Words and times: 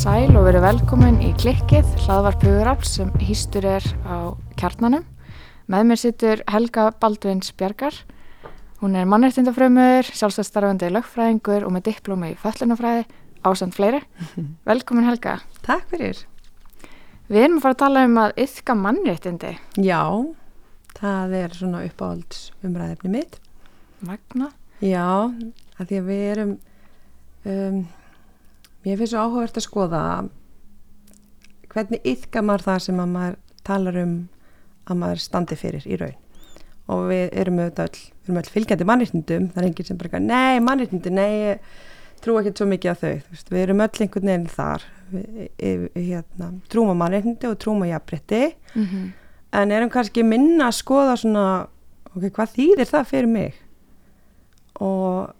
Sæl 0.00 0.32
og 0.32 0.46
verið 0.46 0.62
velkomin 0.64 1.18
í 1.20 1.26
klikkið 1.36 1.88
hlaðvarp 2.06 2.44
hugurafl 2.46 2.86
sem 2.88 3.08
hýstur 3.20 3.66
er 3.68 3.84
á 4.08 4.32
kjarnanum. 4.56 5.02
Með 5.68 5.82
mér 5.90 6.00
sittur 6.00 6.40
Helga 6.48 6.86
Baldvins 7.02 7.50
Bjarkar. 7.52 7.98
Hún 8.80 8.96
er 8.96 9.04
mannreitindafrömmur, 9.12 10.08
sjálfstæðstarfandi 10.08 10.88
lögfræðingur 10.94 11.68
og 11.68 11.74
með 11.76 11.90
diplómi 11.90 12.32
í 12.32 12.38
föllunafræði 12.40 13.04
ásand 13.44 13.76
fleiri. 13.76 14.00
Velkomin 14.70 15.10
Helga. 15.10 15.36
Takk 15.68 15.84
fyrir. 15.92 16.24
Við 17.28 17.44
erum 17.44 17.60
að 17.60 17.66
fara 17.66 17.76
að 17.76 17.82
tala 17.84 18.08
um 18.08 18.18
að 18.24 18.42
yfka 18.46 18.80
mannreitindi. 18.86 19.54
Já, 19.84 20.02
það 20.96 21.38
er 21.44 21.60
svona 21.60 21.84
uppáhalds 21.90 22.46
umræðefni 22.64 23.16
mitt. 23.18 23.40
Magna. 24.00 24.54
Já, 24.80 25.28
að 25.76 25.92
því 25.92 26.00
að 26.00 26.12
við 26.14 26.28
erum, 26.32 26.60
um, 27.44 27.82
mér 28.84 28.98
finnst 28.98 29.14
svo 29.14 29.24
áhugavert 29.24 29.60
að 29.60 29.66
skoða 29.66 30.02
hvernig 31.70 32.00
yfka 32.08 32.42
maður 32.42 32.66
það 32.66 32.82
sem 32.86 33.00
að 33.02 33.14
maður 33.14 33.38
talar 33.66 34.00
um 34.00 34.14
að 34.90 35.00
maður 35.02 35.22
standi 35.22 35.58
fyrir 35.58 35.86
í 35.86 35.98
raun. 36.00 36.18
Og 36.90 37.04
við 37.10 37.24
erum 37.38 37.60
auðvitað 37.60 37.86
öll, 37.86 38.00
við 38.00 38.30
erum 38.30 38.40
öll 38.40 38.52
fylgjandi 38.54 38.86
mannreitindum, 38.88 39.48
það 39.52 39.62
er 39.62 39.68
enginn 39.68 39.88
sem 39.88 39.98
bara, 40.00 40.22
nei, 40.24 40.62
mannreitindi, 40.66 41.12
nei, 41.14 41.58
trú 42.24 42.36
ekki 42.40 42.54
svo 42.56 42.66
mikið 42.70 42.90
á 42.90 42.96
þau. 43.02 43.12
Veist, 43.30 43.52
við 43.52 43.62
erum 43.62 43.82
öll 43.84 44.04
einhvern 44.04 44.30
veginn 44.32 44.48
þar, 44.50 44.86
við, 45.12 45.84
hérna, 45.94 46.50
trúum 46.72 46.90
á 46.90 47.00
mannreitindi 47.04 47.50
og 47.50 47.58
trúum 47.62 47.84
á 47.86 47.92
jafnbretti. 47.92 48.42
Mm 48.74 48.86
-hmm. 48.86 49.10
en 49.52 49.70
erum 49.70 49.90
kannski 49.90 50.22
minna 50.22 50.66
að 50.68 50.78
skoða 50.78 51.16
svona, 51.16 51.66
ok, 52.16 52.30
hvað 52.30 52.54
þýðir 52.56 52.90
það 52.90 53.06
fyrir 53.06 53.26
mig 53.26 53.54
og 54.80 55.30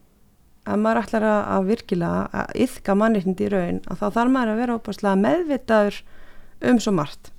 ef 0.71 0.81
maður 0.85 1.03
ætlar 1.05 1.27
að, 1.31 1.67
virkilega 1.71 2.23
að 2.43 2.57
yfka 2.67 2.97
mannreitindi 2.99 3.47
í 3.47 3.51
raun 3.53 3.81
að 3.91 4.01
þá 4.01 4.07
þarf 4.17 4.33
maður 4.37 4.53
að 4.55 4.61
vera 4.63 4.77
óbúslega 4.79 5.21
meðvitaður 5.25 6.01
um 6.71 6.81
svo 6.83 6.93
margt. 6.97 7.31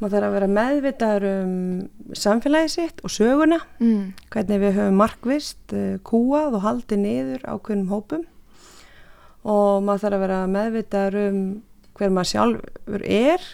Maður 0.00 0.14
þarf 0.16 0.26
að 0.30 0.34
vera 0.38 0.50
meðvitaður 0.56 1.26
um 1.30 1.54
samfélagi 2.16 2.70
sitt 2.72 3.02
og 3.04 3.12
söguna 3.12 3.58
Mm. 3.80 4.12
hvernig 4.32 4.60
við 4.62 4.76
höfum 4.78 4.96
markvist 5.00 5.74
uh, 5.76 5.98
kúað 6.04 6.56
og 6.58 6.64
haldið 6.64 7.02
niður 7.04 7.44
ákveðnum 7.44 7.90
hópum. 7.92 8.24
Og 9.44 9.82
maður 9.84 10.02
þarf 10.04 10.16
að 10.16 10.24
vera 10.26 10.40
meðvitaður 10.54 11.18
um 11.28 11.42
hver 12.00 12.12
maður 12.16 12.30
sjálfur 12.32 13.02
er 13.04 13.44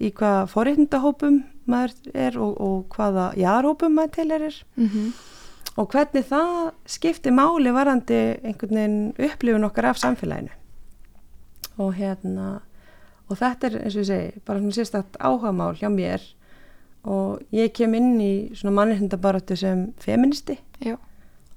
í 0.00 0.10
hvaða 0.16 0.46
forréttindahópum 0.52 1.42
maður 1.68 2.16
er 2.16 2.38
og, 2.40 2.56
og 2.60 2.96
hvaða 2.96 3.26
jarhópum 3.40 3.94
maður 3.98 4.16
tilerir 4.18 4.56
Mm 4.76 5.12
og 5.76 5.88
hvernig 5.92 6.26
það 6.28 6.72
skiptir 6.86 7.34
máli 7.34 7.72
varandi 7.72 8.18
einhvern 8.42 8.76
veginn 8.76 9.30
upplifun 9.30 9.68
okkar 9.68 9.92
af 9.92 10.02
samfélaginu. 10.02 10.52
Og 11.80 11.94
hérna 11.96 12.60
og 13.30 13.38
þetta 13.40 13.68
er 13.68 13.78
eins 13.80 13.96
og 13.96 14.02
ég 14.02 14.08
segi 14.10 14.42
bara 14.44 14.60
svona 14.60 14.76
sérstætt 14.76 15.16
áhugamál 15.18 15.78
hjá 15.80 15.88
mér. 15.88 16.24
Og 17.08 17.40
ég 17.50 17.72
kem 17.74 17.94
inn 17.98 18.20
í 18.20 18.34
svona 18.54 18.74
mannréttindabaratu 18.76 19.56
sem 19.56 19.92
feministi. 19.98 20.58
Já. 20.82 20.98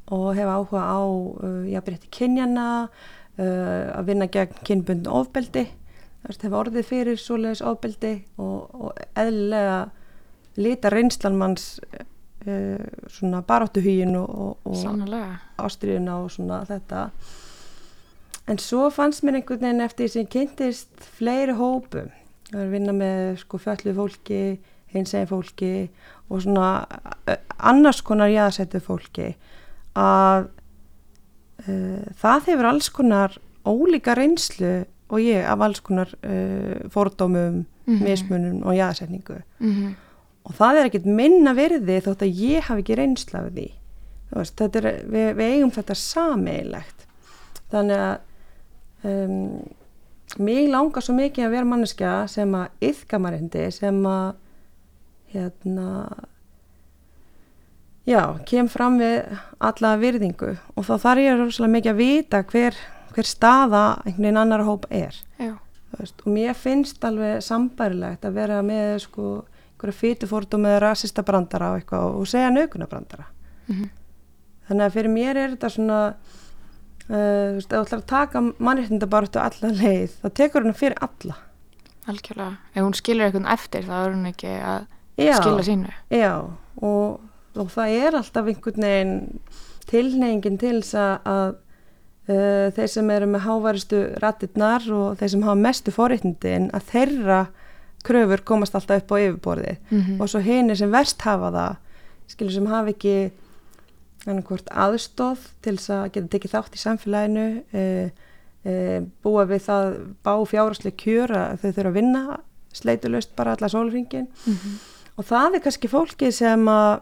og 0.07 0.35
hef 0.37 0.45
áhuga 0.45 0.81
á 0.85 1.01
uh, 1.01 1.65
jafnrétti 1.65 2.09
kynjana 2.13 2.65
uh, 2.85 3.85
að 3.97 4.05
vinna 4.05 4.27
gegn 4.29 4.59
kynbundin 4.61 5.09
ofbeldi. 5.09 5.65
Það 6.21 6.29
veist, 6.29 6.43
hef 6.45 6.57
orðið 6.59 6.89
fyrir 6.89 7.17
svoleiðis 7.21 7.63
ofbeldi 7.65 8.13
og, 8.37 8.69
og 8.73 8.99
eðlilega 9.17 9.79
lita 10.61 10.91
reynslan 10.93 11.39
manns 11.41 11.79
uh, 11.89 12.05
svona 13.09 13.41
baráttuhugin 13.45 14.15
og, 14.19 14.57
og, 14.63 14.75
ástriðuna 15.61 16.19
og 16.23 16.31
svona 16.31 16.61
þetta. 16.69 17.09
En 18.47 18.59
svo 18.61 18.89
fannst 18.93 19.23
mér 19.25 19.39
einhvern 19.39 19.63
veginn 19.63 19.81
eftir 19.85 20.11
sem 20.13 20.27
kynntist 20.29 20.89
fleiri 21.17 21.55
hópum. 21.57 22.11
Ég 22.51 22.57
var 22.59 22.67
að 22.67 22.75
vinna 22.75 22.93
með 22.93 23.39
sko 23.41 23.57
fjallu 23.57 23.95
fólki 23.97 24.41
hinsegin 24.93 25.27
fólki 25.27 25.71
og 26.29 26.43
svona 26.45 26.85
eh, 27.27 27.39
annars 27.57 28.01
konar 28.05 28.29
jáðsettu 28.29 28.79
fólki. 28.85 29.31
Að 29.97 30.49
uh, 31.65 32.03
það 32.21 32.49
hefur 32.51 32.69
alls 32.69 32.89
konar 32.93 33.37
ólíka 33.65 34.13
reynslu 34.17 34.83
og 35.09 35.21
ég 35.21 35.45
af 35.47 35.61
alls 35.65 35.81
konar 35.85 36.11
uh, 36.21 36.85
fordómum, 36.93 37.65
Mhm. 37.85 38.03
mismunum 38.03 38.63
og 38.65 38.73
jáðsetningu 38.73 39.41
Mm 39.59 39.95
og 40.45 40.53
það 40.57 40.79
er 40.79 40.89
ekkert 40.89 41.09
minna 41.09 41.55
verði 41.57 41.97
þótt 42.05 42.25
að 42.25 42.43
ég 42.45 42.67
hafi 42.67 42.83
ekki 42.83 42.99
reynsla 42.99 43.41
af 43.41 43.49
því. 43.55 43.65
Veist, 44.35 44.61
er, 44.61 44.87
við, 45.09 45.27
við 45.37 45.55
eigum 45.55 45.73
þetta 45.73 45.95
sameilegt 45.97 47.05
þannig 47.71 48.01
að 48.01 49.09
um, 49.09 49.35
mig 50.41 50.69
langar 50.71 51.05
svo 51.05 51.15
mikið 51.17 51.47
að 51.47 51.53
vera 51.55 51.69
manneskja 51.69 52.13
sem 52.31 52.55
að 52.57 52.87
yfka 52.89 53.19
marindi 53.21 53.67
sem 53.73 53.99
að 54.09 54.33
hérna 55.35 55.89
já, 58.05 58.21
kem 58.47 58.69
fram 58.71 58.99
við 59.01 59.37
alla 59.59 59.95
virðingu. 60.01 60.55
Og 60.75 60.87
þá 60.87 60.93
þarf 61.07 61.23
ég 61.23 61.39
rosalega 61.39 61.75
mikið 61.77 61.93
að 61.93 62.01
vita 62.01 62.41
hver, 62.51 62.79
hver 63.15 63.29
staða 63.29 63.85
einhvern 64.03 64.27
veginn 64.27 64.41
annar 64.43 64.65
hóp 64.67 64.87
er. 64.93 65.17
Veist, 65.95 66.21
og 66.25 66.31
mér 66.35 66.55
finnst 66.59 67.03
alveg 67.07 67.43
sambærilegt 67.45 68.25
að 68.27 68.39
vera 68.41 68.61
með 68.65 68.97
sko 69.05 69.29
einhverja 69.85 70.01
fytufórtum 70.01 70.65
eða 70.67 70.81
rasista 70.89 71.23
brandara 71.25 71.73
og 71.73 71.83
eitthvað 71.83 72.17
og 72.19 72.27
segja 72.33 72.51
naukuna 72.53 72.89
brandara 72.89 73.29
Mm 73.65 73.93
þannig 74.69 74.87
að 74.87 74.95
fyrir 74.97 75.13
mér 75.13 75.39
er 75.39 75.53
þetta 75.55 75.71
svona 75.73 75.99
uh, 76.11 77.09
þú 77.09 77.57
veist, 77.57 77.67
ef 77.67 77.75
þú 77.75 77.81
ætlar 77.81 78.01
að 78.01 78.07
taka 78.11 78.43
mannréttindabaratu 78.45 79.41
alla 79.41 79.73
leið 79.81 80.15
þá 80.21 80.29
tekur 80.41 80.65
hún 80.65 80.77
fyrir 80.77 80.97
alla 81.05 81.41
Algjörlega. 82.05 82.59
Ef 82.77 82.83
hún 82.85 82.93
skilur 82.93 83.25
eitthvað 83.25 83.47
eftir 83.49 83.85
þá 83.87 83.93
er 83.97 84.11
hún 84.13 84.25
ekki 84.29 84.49
að 84.61 84.83
já, 85.17 85.37
skila 85.39 85.63
sínu. 85.65 85.93
já 86.13 86.33
og, 86.85 87.23
og 87.57 87.71
það 87.73 87.93
er 87.97 88.17
alltaf 88.19 88.49
einhvern 88.51 88.85
veginn 88.85 89.15
tilneyingin 89.89 90.59
til 90.61 90.75
þess 90.83 90.99
að, 91.25 91.55
uh, 92.29 92.67
þeir 92.77 92.91
sem 92.93 93.09
eru 93.15 93.29
með 93.33 93.47
hávaristu 93.47 94.03
rattirnar 94.21 94.85
og 94.93 95.17
þeir 95.17 95.33
sem 95.33 95.47
hafa 95.47 95.63
mestu 95.63 95.93
forréttindin 95.95 96.69
að 96.77 96.91
þeirra 96.93 97.39
kröfur 98.05 98.43
komast 98.45 98.75
alltaf 98.77 99.03
upp 99.03 99.11
á 99.11 99.17
yfirborðið. 99.23 99.81
Mm 99.89 100.21
og 100.21 100.29
svo 100.29 100.39
hinir 100.45 100.77
sem 100.77 100.91
verst 100.91 101.21
hafa 101.25 101.51
það 101.51 101.75
skilur 102.27 102.55
sem 102.55 102.69
hafa 102.69 102.93
ekki 102.93 103.15
hvort 104.25 104.69
aðstóð 104.73 105.49
til 105.61 105.75
þess 105.77 105.91
að 105.93 106.05
geta 106.15 106.31
tekið 106.33 106.53
þátt 106.55 106.77
í 106.77 106.81
samfélaginu 106.81 107.45
e, 107.71 107.83
e, 108.65 108.73
búa 109.21 109.45
við 109.45 109.61
það 109.67 109.89
bá 110.25 110.33
fjáraslega 110.49 110.97
kjör 110.97 111.33
að 111.37 111.59
þau 111.61 111.69
þurfa 111.69 111.89
að 111.91 111.97
vinna 111.99 112.39
sleitulöst 112.75 113.35
bara 113.35 113.53
alla 113.55 113.69
sólringin 113.69 114.27
-hmm. 114.45 114.77
og 115.17 115.25
það 115.25 115.55
er 115.55 115.63
kannski 115.67 115.87
fólki 115.87 116.31
sem 116.31 116.67
að 116.67 117.01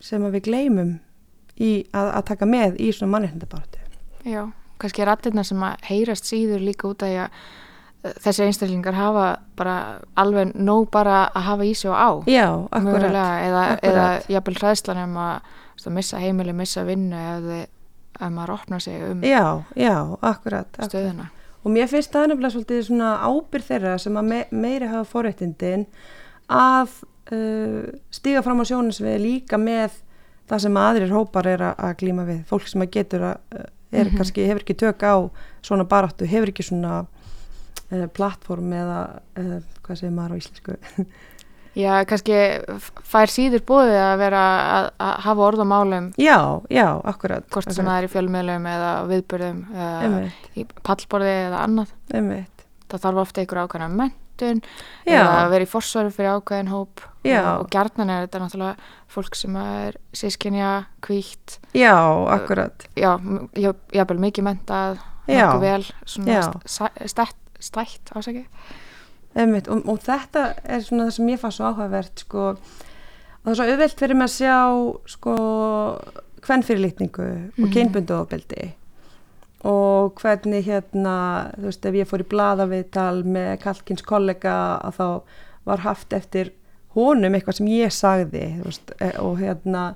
sem 0.00 0.24
að 0.24 0.34
við 0.36 0.42
gleymum 0.50 0.98
í 1.56 1.86
að, 1.92 2.10
að 2.18 2.24
taka 2.24 2.46
með 2.46 2.80
í 2.80 2.92
svona 2.92 3.12
mannréttindabaratu 3.14 3.78
Já, 4.26 4.50
kannski 4.78 5.06
rattirna 5.06 5.44
sem 5.44 5.62
að 5.62 5.76
heyrast 5.88 6.26
síður 6.26 6.60
líka 6.60 6.88
út 6.88 7.02
af 7.02 7.08
að 7.08 7.30
þessi 8.04 8.44
einstaklingar 8.46 8.94
hafa 8.94 9.26
bara 9.58 9.76
alveg 10.16 10.52
nóg 10.54 10.90
bara 10.94 11.24
að 11.34 11.42
hafa 11.42 11.64
í 11.66 11.72
sig 11.74 11.90
og 11.90 11.96
á 11.96 12.10
Já, 12.30 12.46
akkurat 12.70 12.84
mögulega, 12.84 13.24
eða, 13.46 13.62
akkurat. 13.72 13.84
eða 13.92 14.34
jafnvel 14.36 14.54
hræðslan 14.60 15.00
um 15.04 15.16
að 15.16 15.40
að 15.86 15.92
missa 15.92 16.18
heimili, 16.18 16.52
missa 16.56 16.82
vinnu 16.84 17.16
þið, 17.46 17.66
ef 18.20 18.30
maður 18.32 18.52
opnar 18.54 18.80
sig 18.80 19.02
um 19.10 19.20
Já, 19.22 19.62
já, 19.76 19.94
akkurat, 20.22 20.66
akkurat. 20.72 20.90
stöðuna 20.90 21.26
Og 21.66 21.72
mér 21.74 21.88
finnst 21.90 22.12
það 22.14 22.28
nefnilega 22.30 22.54
svolítið 22.54 22.82
svona 22.86 23.10
ábyrð 23.26 23.64
þeirra 23.66 23.98
sem 23.98 24.16
að 24.16 24.24
me 24.30 24.40
meiri 24.54 24.86
hafa 24.86 25.04
forréttindin 25.10 25.86
að 26.48 26.92
uh, 27.34 27.88
stíga 28.14 28.42
fram 28.46 28.62
á 28.62 28.64
sjónusvið 28.70 29.16
líka 29.22 29.58
með 29.58 29.96
það 30.46 30.62
sem 30.62 30.76
aðrir 30.78 31.10
hópar 31.14 31.48
er 31.50 31.64
að, 31.66 31.74
að 31.88 31.96
glíma 32.02 32.26
við. 32.28 32.44
Fólk 32.46 32.68
sem 32.70 32.84
að 32.86 32.92
getur 32.94 33.24
að, 33.32 33.40
uh, 33.58 33.64
er 33.92 34.04
Mhm. 34.06 34.16
kannski, 34.20 34.46
hefur 34.46 34.62
ekki 34.62 34.76
tök 34.78 35.02
á 35.02 35.14
svona 35.66 35.84
baráttu, 35.90 36.26
hefur 36.30 36.52
ekki 36.52 36.62
svona 36.62 37.06
plattform 38.16 38.72
eða, 38.72 39.00
uh, 39.38 39.56
hvað 39.86 40.00
segir 40.02 40.14
maður 40.16 40.36
á 40.36 40.40
íslensku, 40.42 40.78
Já, 41.76 42.06
kannski 42.08 42.36
fær 43.04 43.28
síður 43.28 43.60
bóðið 43.68 43.98
að 44.00 44.14
vera 44.22 44.42
að, 44.48 44.86
að 45.04 45.10
hafa 45.26 45.42
orð 45.44 45.60
á 45.60 45.66
málum 45.68 46.06
já, 46.16 46.38
já, 46.72 46.86
akkurat 47.04 47.44
hvort 47.52 47.68
sem 47.68 47.84
það 47.84 47.98
er 47.98 48.06
í 48.06 48.12
fjölmiðlum 48.14 48.68
eða 48.70 48.92
viðbörðum 49.10 49.58
eða 49.76 50.22
í 50.56 50.64
pallborði 50.88 51.34
eða 51.50 51.60
annað. 51.66 51.92
einmitt 52.16 52.64
Það 52.86 53.02
þarf 53.04 53.20
ofta 53.26 53.42
einhver 53.42 53.60
ákveðna 53.66 53.90
mentun 53.92 54.62
Já. 55.04 55.18
eða 55.18 55.36
að 55.42 55.52
vera 55.52 55.66
í 55.66 55.70
forsvaru 55.74 56.12
fyrir 56.16 56.38
ákveðin 56.38 56.72
hóp 56.72 57.04
Já. 57.26 57.40
og, 57.42 57.66
og 57.66 57.70
gjarnan 57.76 58.12
er 58.14 58.24
þetta 58.24 58.40
náttúrulega 58.46 58.90
fólk 59.12 59.36
sem 59.36 59.56
er 59.60 59.98
sískinja, 60.16 60.74
kvítt, 61.04 61.58
Já, 61.76 61.92
akkurat 62.38 62.88
já, 62.96 63.18
jábel 63.92 64.22
mikið 64.22 64.48
mentað, 64.48 65.02
nokkuð 65.28 65.66
vel, 65.66 65.82
svona 66.08 66.40
Já. 66.40 66.46
St- 67.58 67.64
stætt, 67.70 68.12
ásaki. 68.14 68.46
Einmitt, 69.36 69.68
og, 69.68 69.82
og 69.88 69.98
þetta 70.00 70.54
er 70.64 70.80
svona 70.80 71.04
það 71.08 71.10
sem 71.18 71.28
ég 71.28 71.38
fann 71.42 71.52
svo 71.52 71.64
áhugavert 71.70 72.20
sko, 72.24 72.48
og 72.56 73.44
það 73.44 73.50
er 73.52 73.54
svo 73.58 73.64
auðvelt 73.66 73.98
fyrir 74.00 74.16
mig 74.16 74.28
að 74.30 74.36
sjá 74.36 74.56
sko 75.12 75.34
hvernfyrirlitningu 76.46 77.26
og 77.26 77.64
Mhm. 77.66 77.72
kynbundu 77.72 78.14
ofbeldi 78.20 78.72
og 79.64 80.14
hvernig 80.20 80.64
hérna, 80.64 81.50
þú 81.58 81.64
veist, 81.66 81.86
ef 81.86 81.94
ég 81.94 82.06
fór 82.06 82.22
í 82.22 82.28
blaðaviðtal 82.30 83.24
með 83.24 83.60
Kalkins 83.60 84.02
kollega 84.02 84.80
að 84.84 84.94
þá 84.96 85.22
var 85.66 85.78
haft 85.78 86.12
eftir 86.12 86.52
honum 86.94 87.34
eitthvað 87.34 87.54
sem 87.58 87.66
ég 87.66 87.90
sagði 87.92 88.44
þú 88.60 88.64
veist, 88.64 88.92
e- 89.00 89.18
og 89.18 89.38
hérna 89.38 89.94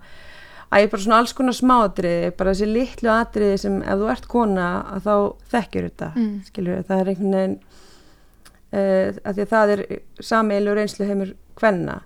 að 0.70 0.84
ég 0.84 0.90
bara 0.92 1.02
svona 1.02 1.18
alls 1.18 1.32
konar 1.34 1.56
smáatriði 1.56 2.30
bara 2.38 2.52
þessi 2.54 2.68
litlu 2.70 3.10
atriði 3.10 3.56
sem 3.58 3.80
ef 3.82 3.98
þú 3.98 4.10
ert 4.12 4.28
kona 4.30 4.66
að 4.94 5.06
þá 5.08 5.14
þekkjur 5.54 5.88
þetta 5.88 6.10
Mm. 6.16 6.34
skilur 6.46 6.84
það 6.86 7.00
er 7.00 7.10
einhvern 7.14 7.34
veginn 7.38 7.56
uh, 8.72 9.08
að 9.24 9.34
því 9.34 9.42
að 9.46 9.50
það 9.54 9.72
er 9.74 9.82
sameilu 10.30 10.74
reynslu 10.78 11.08
heimur 11.08 11.32
kvenna. 11.58 12.00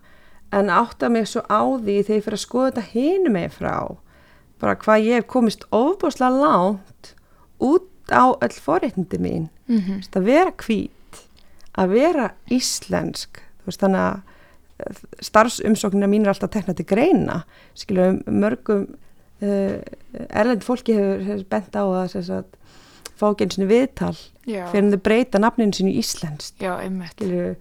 En 0.55 0.70
átta 0.70 1.08
mig 1.11 1.26
svo 1.28 1.43
á 1.50 1.61
því 1.82 1.96
þegar 2.06 2.16
ég 2.20 2.25
fyrir 2.25 2.38
að 2.38 2.44
skoða 2.46 2.70
þetta 2.70 2.87
hinu 2.94 3.31
mig 3.34 3.50
frá 3.52 3.75
bara 4.62 4.76
hvað 4.81 5.02
ég 5.05 5.19
hef 5.19 5.26
komist 5.28 5.64
ofbúslega 5.75 6.31
langt 6.40 7.14
út 7.61 7.90
á 8.08 8.25
öll 8.38 8.55
forréttindi 8.62 9.19
mín. 9.19 9.49
Mm 9.69 9.81
veist, 9.99 10.14
að 10.16 10.25
vera 10.28 10.52
hvít 10.52 11.20
að 11.75 11.88
vera 11.96 12.31
íslensk 12.52 13.40
þú 13.61 13.66
veist 13.69 13.81
þannig 13.82 14.00
að 14.05 14.16
eh, 14.16 14.34
starfsumsóknina 15.25 16.09
mín 16.11 16.27
er 16.27 16.35
alltaf 16.35 16.53
tekna 16.55 16.75
til 16.77 16.87
greina. 16.89 17.43
Skilur 17.79 18.21
mörgum 18.27 18.87
uh, 19.43 19.79
erlend 20.29 20.65
fólki 20.67 20.97
hefur, 20.97 21.25
hefur 21.29 21.49
bent 21.55 21.79
á 21.79 21.85
að, 21.85 22.17
að 22.39 22.47
fá 23.15 23.27
ekki 23.31 23.49
eins 23.49 23.59
og 23.59 23.71
viðtal 23.71 24.15
Já, 24.45 24.65
fyrir 24.73 24.95
þau 24.95 25.03
breyta 25.09 25.41
nafninu 25.41 25.77
sínu 25.77 25.93
í 25.95 26.03
skilur 26.05 27.55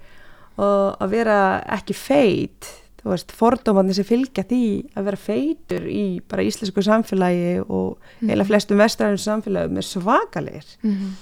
og 0.54 1.02
að 1.02 1.14
vera 1.14 1.38
ekki 1.74 1.96
feit 1.98 2.70
þú 3.02 3.10
veist, 3.10 3.34
fordómandi 3.34 3.96
sem 3.98 4.06
fylgja 4.06 4.46
því 4.48 4.66
að 4.94 5.08
vera 5.10 5.20
feitur 5.20 5.86
í 5.90 6.22
bara 6.30 6.46
íslensku 6.46 6.84
samfélagi 6.86 7.64
og 7.66 7.98
eila 8.22 8.46
flestum 8.48 8.82
vestræðum 8.82 9.22
samfélagum 9.22 9.82
er 9.82 9.88
svakalir 9.88 10.68
Mm 10.86 11.14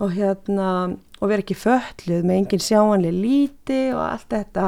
og 0.00 0.14
hérna 0.16 0.96
og 1.20 1.28
vera 1.28 1.44
ekki 1.44 1.56
fölluð 1.58 2.24
með 2.24 2.38
engin 2.38 2.62
sjáanlega 2.64 3.16
líti 3.16 3.80
og 3.92 4.02
allt 4.06 4.30
þetta 4.32 4.66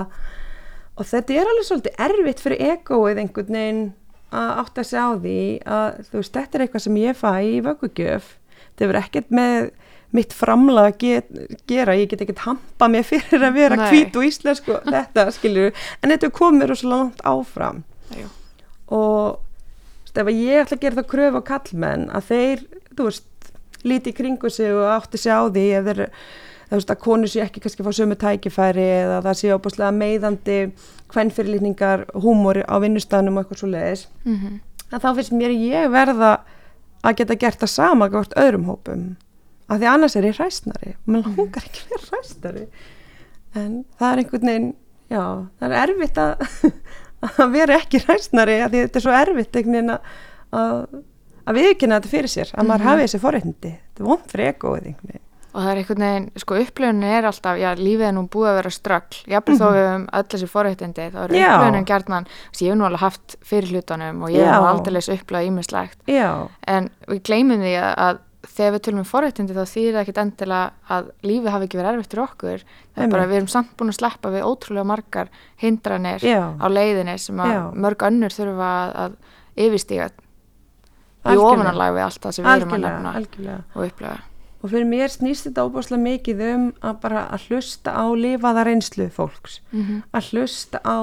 og 0.98 1.08
þetta 1.08 1.36
er 1.36 1.50
alveg 1.50 1.68
svolítið 1.68 2.02
erfitt 2.06 2.42
fyrir 2.44 2.64
egoið 2.72 3.22
einhvern 3.22 3.56
veginn 3.58 3.84
að 4.32 4.50
átta 4.62 4.84
sig 4.88 5.00
á 5.00 5.10
því 5.12 5.38
að 5.68 5.86
þú 6.08 6.18
veist, 6.20 6.34
þetta 6.36 6.58
er 6.58 6.64
eitthvað 6.64 6.84
sem 6.86 6.98
ég 7.02 7.18
fæ 7.18 7.32
í 7.44 7.56
vöggugjöf. 7.64 8.28
Þetta 8.62 8.88
verður 8.88 9.00
ekkert 9.02 9.32
með 9.36 9.56
mitt 10.12 10.34
framlag 10.36 10.90
að 10.90 10.98
get, 11.00 11.30
gera, 11.68 11.96
ég 11.96 12.10
get 12.10 12.24
ekkert 12.24 12.44
hampa 12.44 12.88
mér 12.92 13.06
fyrir 13.08 13.46
að 13.46 13.56
vera 13.56 13.88
hvít 13.88 14.16
og 14.20 14.26
íslensku 14.28 14.76
þetta 14.84 15.26
skilur, 15.32 15.72
en 16.00 16.12
þetta 16.12 16.28
er 16.28 16.34
komið 16.36 16.72
rosalega 16.72 16.98
langt 17.00 17.24
áfram. 17.28 17.82
Já. 18.12 18.28
og 18.92 19.40
ef 20.20 20.28
ég 20.28 20.60
ætla 20.60 20.76
að 20.76 20.82
gera 20.82 20.98
það 20.98 21.06
kröfu 21.08 21.40
á 21.40 21.48
kallmenn 21.48 22.02
að 22.12 22.26
þeir, 22.28 22.64
þú 22.92 23.06
veist, 23.08 23.52
líti 23.88 24.12
í 24.12 24.16
kringu 24.18 24.50
sig 24.52 24.74
og 24.76 24.90
átti 24.92 25.20
sig 25.20 25.32
á 25.32 25.48
því 25.48 25.64
ef 25.78 25.88
þeir, 25.88 26.02
að 26.72 26.98
konu 27.04 27.26
sé 27.28 27.42
ekki 27.44 27.60
kannski 27.60 27.84
fá 27.84 27.92
sömu 27.92 28.16
tækifæri 28.16 28.84
eða 29.02 29.19
það 29.26 29.34
sé 29.40 29.50
óbúslega 29.52 29.92
meiðandi 29.92 30.58
hvernfyrirlitningar 31.12 32.06
húmóri 32.24 32.62
á 32.64 32.74
vinnustafnum 32.82 33.36
og 33.36 33.44
eitthvað 33.44 33.62
svo 33.62 33.72
leiðis 33.72 34.06
Mm 34.24 34.60
að 34.92 35.00
þá 35.00 35.14
finnst 35.16 35.32
mér 35.32 35.52
ég 35.56 35.86
verða 35.88 36.30
að 37.02 37.14
geta 37.16 37.34
gert 37.40 37.60
það 37.62 37.70
sama 37.72 38.08
gott 38.12 38.34
öðrum 38.36 38.66
hópum. 38.69 39.04
Af 39.72 39.78
því 39.80 39.86
annars 39.88 40.16
er 40.20 40.26
ég 40.28 40.36
hræstnari. 40.36 40.92
Og 41.00 41.08
mér 41.14 41.22
langar 41.30 41.64
ekki 41.64 41.80
að 41.86 41.94
vera 41.94 42.10
hræstnari 42.10 42.64
en 43.56 43.78
það 43.96 44.12
er 44.12 44.20
einhvern 44.20 44.50
veginn 44.50 44.68
já, 45.08 45.22
það 45.62 45.72
er 45.72 45.78
erfitt 45.86 46.20
að 46.20 46.44
að 47.40 47.54
vera 47.56 47.78
ekki 47.80 48.02
hræstnari 48.04 48.58
af 48.66 48.70
því 48.75 48.84
þetta 48.84 49.00
er 49.00 49.06
svo 49.06 49.16
erfitt 49.22 49.56
einhvern 49.56 49.78
veginn 49.78 49.94
að 49.96 50.12
að, 50.60 51.00
að 51.48 51.58
viðkynna 51.62 51.98
þetta 52.02 52.12
fyrir 52.12 52.32
sér 52.36 52.52
að 52.52 52.68
maður 52.68 52.84
Mhm. 52.84 52.88
hafi 52.92 53.06
þessi 53.06 53.22
forréttindi. 53.25 53.72
Þetta 53.80 54.04
er 54.04 54.10
vond 54.12 54.28
fyrir 54.34 54.52
egoið 54.52 54.86
einhvern 54.92 55.12
veginn 55.14 55.28
Og 55.52 55.60
það 55.60 55.70
er 55.72 55.78
einhvern 55.82 56.02
veginn, 56.06 56.26
sko 56.40 56.54
upplöfunin 56.62 57.02
er 57.04 57.26
alltaf, 57.28 57.58
já, 57.60 57.70
lífið 57.76 58.06
er 58.08 58.12
nú 58.16 58.22
búið 58.32 58.49
að 58.49 58.56
vera 58.56 58.70
ströggl, 58.72 59.19
jafnvel 59.28 59.56
þó 59.60 59.66
við 59.69 59.82
höfum 59.84 60.06
öll 60.16 60.28
þessi 60.32 60.49
forréttindi, 60.49 61.08
þá 61.12 61.19
er 61.22 61.28
Mhm. 61.28 61.37
Upplöfunin 61.58 61.84
gjarnan, 61.90 62.25
þess 62.25 62.62
að 62.62 62.66
ég 62.66 62.70
hef 62.72 62.78
nú 62.78 62.84
alveg 62.88 63.00
haft 63.04 63.37
fyrir 63.44 63.69
hlutunum 63.69 64.22
og 64.22 64.31
ég 64.31 64.44
hef 64.49 64.62
aldrei 64.72 65.02
upplöfað 65.19 65.46
ímislegt, 65.50 65.99
en 66.66 66.90
við 67.08 67.22
gleymum 67.22 67.60
því 67.60 67.75
að, 67.82 67.94
að 67.99 68.19
þegar 68.43 68.72
við 68.72 68.81
tölum 68.82 68.99
um 68.99 69.04
forréttindi 69.04 69.54
þá 69.54 69.64
þýðir 69.70 69.93
það 69.94 70.00
ekkit 70.02 70.19
endilega 70.19 70.70
að 70.90 71.10
lífið 71.22 71.50
hafi 71.52 71.64
ekki 71.69 71.78
verið 71.78 71.93
erfitt 71.93 72.10
fyrir 72.10 72.25
okkur, 72.25 72.64
það 72.96 73.04
er 73.04 73.08
bara 73.12 73.26
við 73.26 73.37
erum 73.37 73.49
samt 73.52 73.76
búin 73.76 73.93
að 73.93 73.99
sleppa 74.00 74.32
við 74.32 74.43
ótrúlega 74.49 74.84
margar 74.88 75.28
hindranir 75.62 76.19
Já. 76.25 76.40
á 76.58 76.66
leiðinni 76.72 77.19
sem 77.19 77.37
að 77.38 77.52
Já. 77.52 77.60
mörg 77.76 78.02
önnur 78.08 78.32
þurfa 78.34 78.72
að, 78.72 78.96
að 78.96 79.12
og 84.62 84.70
fyrir 84.70 84.87
mér 84.87 85.11
snýst 85.11 85.49
þetta 85.49 85.67
óbúslega 85.67 86.03
mikið 86.03 86.43
um 86.53 86.69
að 86.81 87.00
bara 87.03 87.25
að 87.35 87.49
hlusta 87.49 87.94
á 87.99 88.06
lifaða 88.14 88.67
reynslu 88.69 89.09
fólks. 89.11 89.61
Mm 89.73 90.03
Að 90.12 90.31
hlusta 90.31 90.79
á, 90.87 91.03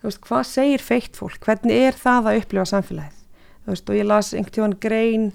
þú 0.00 0.08
veist, 0.08 0.20
hvað 0.26 0.44
segir 0.46 0.82
feitt 0.82 1.16
fólk? 1.16 1.38
Hvernig 1.40 1.72
er 1.86 1.94
það 1.94 2.26
að 2.26 2.40
upplifa 2.42 2.64
samfélagið? 2.64 3.16
Þú 3.64 3.72
veist, 3.72 3.90
og 3.90 3.96
ég 3.96 4.06
las 4.06 4.34
einhvern 4.34 4.76
grein 4.80 5.32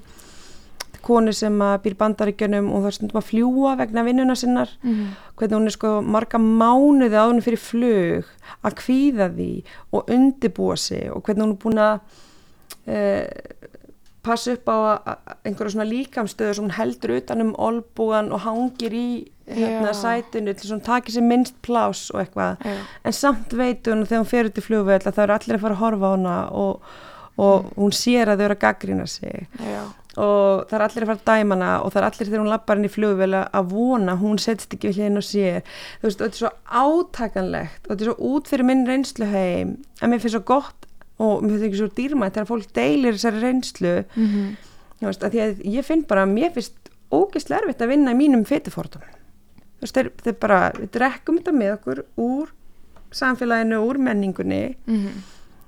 konu 1.06 1.34
sem 1.34 1.62
að 1.62 1.76
býr 1.84 1.96
bandaríkjunum 2.00 2.72
og 2.74 2.82
það 2.82 2.90
er 2.90 2.96
stundum 2.98 3.20
að 3.22 3.28
fljúa 3.30 3.76
vegna 3.78 4.04
vinnuna 4.04 4.36
sinnar. 4.36 4.70
-hmm. 4.82 5.08
Hvernig 5.36 5.58
hún 5.58 5.66
er 5.66 5.72
sko 5.72 6.02
marga 6.02 6.38
mánuði 6.38 7.16
áðunum 7.16 7.42
fyrir 7.42 7.60
flug 7.60 8.26
að 8.64 8.78
kvíða 8.82 9.30
því 9.36 9.64
og 9.92 10.10
undibúa 10.10 10.76
sig 10.76 11.12
og 11.12 11.24
hvernig 11.24 11.44
hún 11.44 11.52
er 11.52 11.64
búin 11.64 11.78
að 11.78 12.00
uh, 12.88 13.28
passa 14.26 14.54
upp 14.58 14.66
á 14.68 14.76
að- 14.76 15.00
að 15.14 15.38
einhverja 15.46 15.74
svona 15.76 15.88
líkamstöðu 15.92 16.56
sem 16.58 16.66
hún 16.68 16.76
heldur 16.80 17.16
utan 17.20 17.42
um 17.46 17.54
olbúan 17.56 18.32
og 18.34 18.42
hangir 18.46 18.94
í 18.98 19.08
hérna 19.46 19.92
Já. 19.94 20.00
sætinu 20.02 20.54
til 20.54 20.62
þess 20.64 20.72
að 20.72 20.78
hún 20.80 20.86
taki 20.86 21.12
sér 21.14 21.28
minnst 21.30 21.58
plás 21.62 22.08
og 22.14 22.22
eitthvað 22.24 22.58
Já. 22.66 22.78
en 23.06 23.14
samt 23.14 23.54
veit 23.54 23.84
hún 23.86 24.02
þegar 24.08 24.24
hún 24.24 24.32
fer 24.32 24.50
út 24.50 24.58
í 24.58 24.66
flugvöld 24.66 25.06
að 25.06 25.14
það 25.20 25.24
eru 25.28 25.34
allir 25.38 25.56
að 25.60 25.62
fara 25.68 25.76
að 25.76 25.84
horfa 25.84 26.08
á 26.10 26.14
hana 26.16 26.38
og, 26.52 26.82
og 27.38 27.70
hún 27.78 27.94
sér 27.94 28.32
að 28.34 28.40
þau 28.42 28.46
eru 28.50 28.56
að 28.58 28.64
gaggrina 28.66 29.06
sig 29.08 29.46
Já. 29.62 29.84
og 30.18 30.66
það 30.70 30.74
er 30.80 30.86
allir 30.88 31.04
að 31.06 31.10
fara 31.12 31.20
að 31.20 31.28
dæma 31.30 31.56
hana 31.60 31.72
og 31.84 31.92
það 31.94 32.02
er 32.02 32.08
allir 32.10 32.30
þegar 32.32 32.42
hún 32.46 32.50
lappar 32.56 32.78
inn 32.82 32.90
í 32.90 32.94
flugvél 32.96 33.38
að 33.46 33.70
vona 33.76 34.16
að 34.16 34.22
hún 34.26 34.40
setst 34.42 34.74
ekki 34.74 34.90
við 34.90 34.98
hliðin 34.98 35.22
og 35.22 35.28
sér 35.30 35.62
þú 36.02 36.08
veist, 36.10 36.22
og 36.22 36.26
þetta 36.26 36.34
er 36.34 36.42
svo 36.42 36.52
átakanlegt 37.06 37.86
og 37.86 37.92
þetta 37.94 38.06
er 38.06 38.10
svo 38.12 38.34
út 38.34 38.50
fyrir 38.50 38.66
minn 38.70 38.86
reynslu 38.88 39.28
heim 39.30 39.76
en 40.02 40.10
mér 40.10 40.24
finnst 40.24 40.38
svo 40.40 40.44
gott 40.48 40.85
og 41.18 41.44
mér 41.44 41.56
finnst 41.56 41.68
ekki 41.70 41.82
svo 41.82 41.92
dýrmætt 41.98 42.36
þegar 42.36 42.50
fólk 42.50 42.72
deilir 42.76 43.16
þessari 43.16 43.44
reynslu. 43.44 43.94
Mm 44.16 44.26
-hmm. 44.32 44.56
þú 45.00 45.06
veist, 45.10 45.24
að 45.24 45.32
því 45.32 45.40
að 45.46 45.62
ég 45.76 45.86
finn 45.86 46.04
bara 46.04 46.26
mér 46.26 46.52
finnst 46.54 46.92
ógeðslega 47.12 47.62
erfitt 47.62 47.82
að 47.82 47.92
vinna 47.94 48.12
í 48.12 48.20
mínum 48.20 48.46
fytufordum 48.46 49.02
þú 49.76 49.86
veist, 49.86 49.96
þeir, 49.96 50.12
þeir 50.24 50.38
bara 50.40 50.60
við 50.76 50.92
drekkum 50.96 51.40
þetta 51.40 51.52
með 51.52 51.74
okkur 51.76 52.04
úr 52.16 52.52
samfélaginu, 53.16 53.80
úr 53.86 53.98
menningunni. 53.98 54.76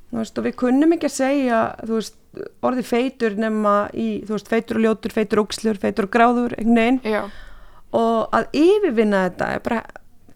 Þú 0.08 0.20
veist, 0.22 0.40
og 0.40 0.44
við 0.48 0.56
kunnum 0.56 0.94
ekki 0.96 1.10
að 1.10 1.16
segja 1.16 1.62
þú 1.84 1.94
veist, 2.00 2.18
orði 2.62 2.84
feitur 2.84 3.38
nema 3.40 3.76
í, 3.94 4.08
þú 4.28 4.36
veist, 4.36 4.52
feitur 4.52 4.80
og 4.80 4.86
ljótur, 4.86 5.16
feitur 5.16 5.42
og 5.42 5.48
úkslur, 5.48 5.80
feitur 5.82 6.08
og 6.08 6.14
gráður, 6.14 6.56
einhvern 6.58 6.82
veginn. 6.82 7.00
Já. 7.04 7.24
og 7.96 8.36
að 8.36 8.48
yfirvinna 8.54 9.24
þetta 9.30 9.46
er 9.56 9.62
bara 9.64 9.82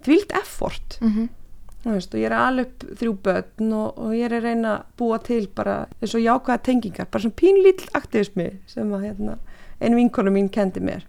þvílt 0.05 0.31
effort. 0.39 0.97
Mm 1.01 1.11
þú 1.11 1.40
veist, 1.83 2.13
og 2.13 2.21
ég 2.21 2.29
er 2.29 2.35
alveg 2.37 2.67
upp 2.67 2.83
þrjú 2.99 3.13
börn 3.25 3.71
og, 3.73 3.97
og 3.97 4.15
ég 4.15 4.27
er 4.27 4.37
að 4.37 4.43
reyna 4.45 4.73
að 4.75 4.97
búa 5.01 5.17
til 5.25 5.47
bara 5.55 5.77
eins 5.99 6.13
og 6.13 6.21
jákvæða 6.21 6.63
tengingar, 6.67 7.09
bara 7.09 7.23
svona 7.23 7.39
pínlítill 7.41 7.89
aktivismi 7.97 8.49
sem 8.69 8.93
að 8.93 9.07
hérna, 9.07 9.37
einu 9.81 9.97
vinkonu 9.97 10.33
mín 10.33 10.49
kendi 10.53 10.83
mér. 10.83 11.07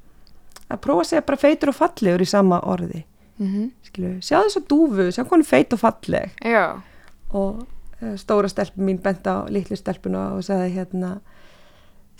Að 0.72 0.80
prófa 0.86 1.04
að 1.04 1.10
segja 1.10 1.26
bara 1.28 1.42
feitur 1.42 1.72
og 1.72 1.76
fallegur 1.76 2.24
í 2.24 2.28
sama 2.28 2.62
orði. 2.64 3.04
-hmm. 3.42 3.68
skilu, 3.86 4.14
sjá 4.22 4.40
þess 4.40 4.60
að 4.60 4.66
dúfu, 4.70 5.08
sjá 5.12 5.24
hvernig 5.24 5.48
feit 5.48 5.74
og 5.74 5.82
falleg. 5.82 6.32
Já. 6.44 6.80
og 7.32 7.62
uh, 8.02 8.16
stóra 8.20 8.48
stelpun 8.48 8.86
mín 8.86 9.00
bent 9.02 9.26
á 9.26 9.48
litlu 9.48 9.76
stelpuna 9.76 10.34
og 10.36 10.44
sagði 10.44 10.74
hérna 10.76 11.12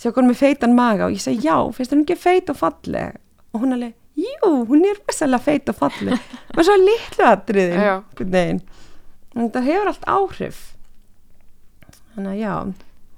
sjá 0.00 0.12
hvernig 0.12 0.38
feitan 0.38 0.76
maga. 0.76 1.06
Og 1.06 1.16
ég 1.16 1.21
segi 1.21 1.47
já, 1.47 1.56
finnst 1.73 1.92
hún 1.92 2.04
ekki 2.06 2.16
feit 2.16 2.50
og 2.50 2.56
falleg? 2.56 3.18
Og 3.52 3.64
hún 3.64 3.76
alveg, 3.76 3.94
jú, 4.16 4.52
hún 4.69 4.85
er 4.85 5.00
rosalega 5.00 5.42
feit 5.42 5.69
og 5.69 5.78
falleg 5.81 6.19
með 6.54 6.69
svo 6.69 6.78
litlu 6.78 7.26
en 9.35 9.45
þetta 9.47 9.66
hefur 9.69 9.92
allt 9.92 10.09
áhrif 10.09 10.64
þannig 12.14 12.33
að 12.33 12.42
já 12.42 12.54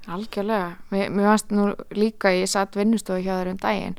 Algjörlega. 0.05 0.75
Mér, 0.93 1.09
mér 1.09 1.31
varst 1.31 1.51
nú 1.53 1.71
líka 1.97 2.29
ég 2.33 2.49
satt 2.49 2.77
vinnustofu 2.77 3.23
hjá 3.25 3.39
þér 3.39 3.53
um 3.55 3.59
daginn 3.61 3.95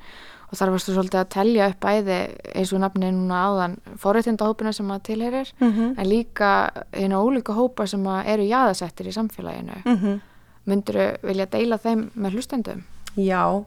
og 0.46 0.58
þar 0.58 0.70
varstu 0.76 0.94
svolítið 0.94 1.20
að 1.20 1.30
telja 1.34 1.68
upp 1.72 1.80
bæði 1.82 2.18
eins 2.54 2.72
og 2.72 2.82
nafni 2.84 3.10
núna 3.10 3.40
áðan 3.48 3.74
forréttindahópina 3.98 4.72
sem 4.76 4.90
að 4.94 5.02
tilherir 5.08 5.52
mm 5.58 5.72
-hmm. 5.72 5.98
en 5.98 6.08
líka 6.08 6.70
einu 6.92 7.16
ólíka 7.18 7.52
hópa 7.52 7.86
sem 7.86 8.06
að 8.06 8.26
eru 8.26 8.42
jaðasettir 8.42 9.06
í 9.06 9.12
samfélaginu. 9.12 9.82
Mm 9.84 9.96
-hmm. 9.96 10.20
Myndur 10.66 11.18
vilja 11.22 11.46
deila 11.46 11.78
þeim 11.78 12.10
með 12.14 12.32
hlustendum? 12.32 12.84
Já, 13.16 13.64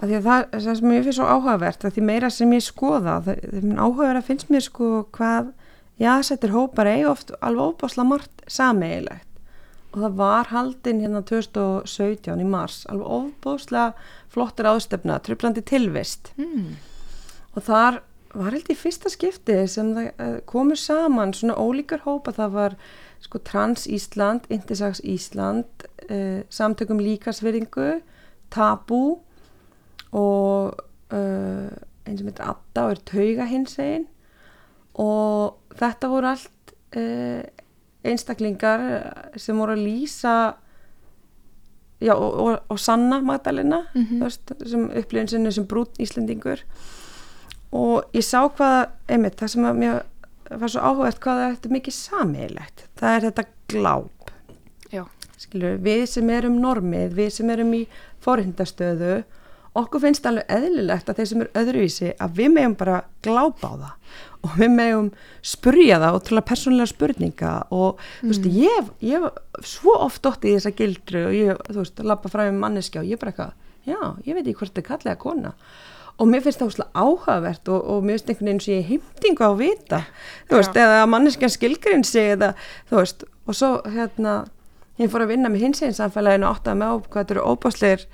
af 0.00 0.08
því 0.08 0.16
að 0.16 0.26
það, 0.26 0.44
það 0.54 0.76
sem 0.78 0.92
ég 0.94 1.06
finnst 1.06 1.18
svo 1.20 1.28
áhugavert, 1.28 1.84
að 1.84 1.96
því 1.96 2.04
meira 2.08 2.30
sem 2.32 2.52
ég 2.56 2.64
skoða, 2.64 3.16
það 3.26 3.74
áhugaverð 3.76 4.20
að 4.20 4.28
finnst 4.30 4.52
mér 4.52 4.64
sko 4.64 4.90
hvað 5.16 5.50
jaðasettir 6.00 6.54
hópar 6.54 6.88
eigi 6.88 7.08
oft 7.10 7.34
alveg 7.44 7.74
óbásla 7.74 8.06
margt 8.08 8.46
sameigilegt 8.48 9.26
og 9.90 10.04
það 10.04 10.18
var 10.20 10.50
haldinn 10.52 11.00
hérna 11.02 11.20
2017 11.26 12.40
í 12.40 12.46
mars, 12.46 12.84
alveg 12.86 13.10
óbáslega 13.10 13.88
flottir 14.30 14.68
ástefna, 14.70 15.18
trublandi 15.18 15.64
tilvist. 15.66 16.30
Mm. 16.38 16.78
og 17.58 17.66
þar 17.66 17.98
var 18.30 18.54
held 18.54 18.68
í 18.70 18.76
fyrsta 18.78 19.10
skipti 19.10 19.56
sem 19.66 19.90
það 19.96 20.10
eh, 20.22 20.36
komur 20.46 20.78
saman 20.78 21.34
svona 21.34 21.58
ólíkar 21.58 22.04
hópa, 22.04 22.32
það 22.36 22.54
var 22.54 22.76
sko 23.20 23.40
Trans 23.44 23.88
Ísland, 23.90 24.46
Intersex 24.48 25.02
Ísland 25.04 25.84
uh, 26.08 26.40
samtökum 26.48 27.02
líkasverðingu 27.04 27.98
Tabu 28.48 29.20
og 30.12 30.80
uh, 31.12 31.70
eins 32.06 32.18
sem 32.20 32.26
heitir 32.30 32.48
Adda 32.50 32.84
og 32.88 32.90
er 32.96 33.02
Tauga 33.10 33.46
hins 33.50 33.76
einn 33.78 34.06
og 35.00 35.60
þetta 35.78 36.08
voru 36.10 36.30
allt 36.32 36.74
uh, 36.98 37.42
einstaklingar 38.04 38.82
sem 39.38 39.58
voru 39.60 39.76
að 39.76 39.84
lýsa 39.86 40.34
já 42.00 42.14
og, 42.16 42.30
og, 42.40 42.54
og 42.72 42.78
Sanna 42.80 43.20
Magdalena 43.20 43.82
Mhm. 43.94 44.18
þú 44.18 44.24
veist, 44.24 44.54
sem 44.70 44.86
upplifin 44.90 45.28
sinni 45.28 45.52
sem 45.52 45.66
brún 45.68 45.86
Íslendingur. 46.00 46.62
Og 47.72 48.04
ég 48.16 48.24
sá 48.24 48.40
hvað, 48.48 48.88
einmitt, 49.08 49.36
það 49.38 49.48
sem 49.52 49.64
að 49.68 49.76
mér 49.78 50.00
var 50.58 50.68
svo 50.72 50.80
áhugavert 50.82 51.20
hvað 51.22 51.36
það 51.44 51.66
er 51.68 51.74
mikið 51.76 51.94
sameiglegt 51.94 52.86
það 52.98 53.16
er 53.16 53.26
þetta 53.28 53.44
gláp. 53.68 54.30
Skilur, 55.40 55.76
við 55.78 56.02
sem 56.10 56.30
erum 56.34 56.56
normið, 56.60 57.14
við 57.16 57.30
sem 57.32 57.50
erum 57.50 57.70
í 57.74 57.84
forhindastöðu 58.24 59.22
okkur 59.78 60.00
finnst 60.02 60.24
alveg 60.26 60.48
eðlilegt 60.50 61.08
að 61.12 61.20
þeir 61.20 61.28
sem 61.30 61.42
eru 61.44 61.50
öðruvísi 61.60 62.08
að 62.18 62.32
við 62.40 62.48
megum 62.56 62.74
bara 62.80 62.96
glápa 63.22 63.70
á 63.70 63.74
það. 63.84 63.92
Og 64.40 64.54
við 64.56 64.70
megum 64.72 65.10
spurja 65.44 65.98
það 66.00 66.16
og 66.16 66.22
til 66.26 66.36
að 66.40 66.46
persónulega 66.48 66.90
spurninga 66.90 67.50
og 67.76 68.00
þú 68.22 68.30
veist, 68.32 68.46
ég, 68.56 68.76
hef- 68.78 69.04
ég 69.04 69.20
hef 69.26 69.68
svo 69.68 69.94
oft 70.06 70.22
dótt 70.24 70.46
í 70.48 70.54
þessa 70.56 70.72
gildru 70.78 71.26
og 71.28 71.34
ég, 71.36 71.60
þú 71.68 71.78
veist, 71.82 72.00
lappa 72.08 72.30
fram 72.32 72.48
með 72.48 72.60
manneskja 72.64 73.02
og 73.02 73.10
ég 73.12 73.20
bara 73.20 73.34
eitthvað, 73.34 73.52
já, 73.86 73.98
ég 74.26 74.34
veit 74.38 74.46
ekki 74.46 74.56
hvort 74.62 74.72
þetta 74.74 74.80
er 74.82 74.88
kallega 74.88 75.20
kona. 75.20 75.52
Og 76.20 76.28
mér 76.28 76.42
finnst 76.44 76.60
það 76.60 76.70
úslega 76.72 77.04
áhugavert 77.04 77.68
og, 77.72 77.84
og 77.94 78.02
mér 78.04 78.16
finnst 78.18 78.32
einhvern 78.32 78.48
veginn 78.50 78.64
sem 78.64 78.74
ég 78.80 78.88
heimtingu 78.90 79.44
á 79.44 79.48
að 79.52 79.60
vita 79.60 80.00
þú 80.50 80.56
veist, 80.58 80.74
Já. 80.76 80.82
eða 80.88 81.06
manneskjan 81.14 81.52
skilgrinn 81.54 82.04
sig 82.04 82.32
eða, 82.34 82.50
þú 82.90 82.98
veist, 82.98 83.24
og 83.48 83.56
svo 83.56 83.70
hérna, 83.88 84.34
ég 85.00 85.08
fór 85.12 85.24
að 85.24 85.32
vinna 85.36 85.48
með 85.52 85.64
hins 85.68 85.80
einn 85.84 85.96
samfélaginu 85.96 86.48
og 86.48 86.58
áttaði 86.58 86.80
með 86.82 86.92
á 86.92 86.96
hvað 87.06 87.22
þetta 87.22 87.36
eru 87.38 87.46
óbásleir 87.54 88.04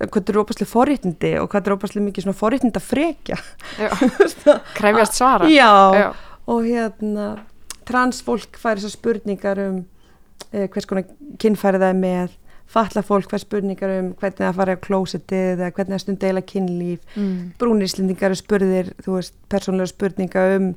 hvað 0.00 0.14
þetta 0.20 0.32
eru 0.34 0.42
óbásleir 0.44 0.68
forréttindi 0.70 1.32
og 1.40 1.48
hvað 1.48 1.58
þetta 1.60 1.70
eru 1.72 1.78
óbásleir 1.78 2.04
mikið 2.08 2.24
svona 2.26 2.38
forréttinda 2.40 2.80
frekja 2.82 3.36
Já. 3.78 3.90
Krefjast 4.78 5.18
svara? 5.18 5.48
já, 5.48 5.70
Já. 5.94 6.08
og 6.50 6.64
hérna 6.66 7.26
transfólk 7.88 8.56
fær 8.60 8.80
þessar 8.80 8.94
spurningar 8.96 9.60
um 9.68 9.82
eh, 10.52 10.66
hvers 10.72 10.86
konar 10.88 11.04
kynfæri 11.40 11.78
það 11.82 11.92
er 11.92 12.00
með 12.00 12.34
fatla 12.74 13.02
fólk 13.04 13.28
fær 13.30 13.42
spurningar 13.42 13.92
um 14.00 14.10
hvernig 14.18 14.38
það 14.40 14.56
fara 14.58 14.74
á 14.74 14.84
klósetið 14.86 15.50
eða 15.60 15.70
hvernig 15.76 15.94
það 15.94 16.02
stund 16.06 16.20
deila 16.24 16.42
kynlíf 16.42 17.00
Mm. 17.14 17.52
brúnislendingar 17.60 18.34
spurðir, 18.40 18.88
þú 19.04 19.18
veist, 19.18 19.34
persónlega 19.52 19.92
spurninga 19.92 20.44
um, 20.56 20.70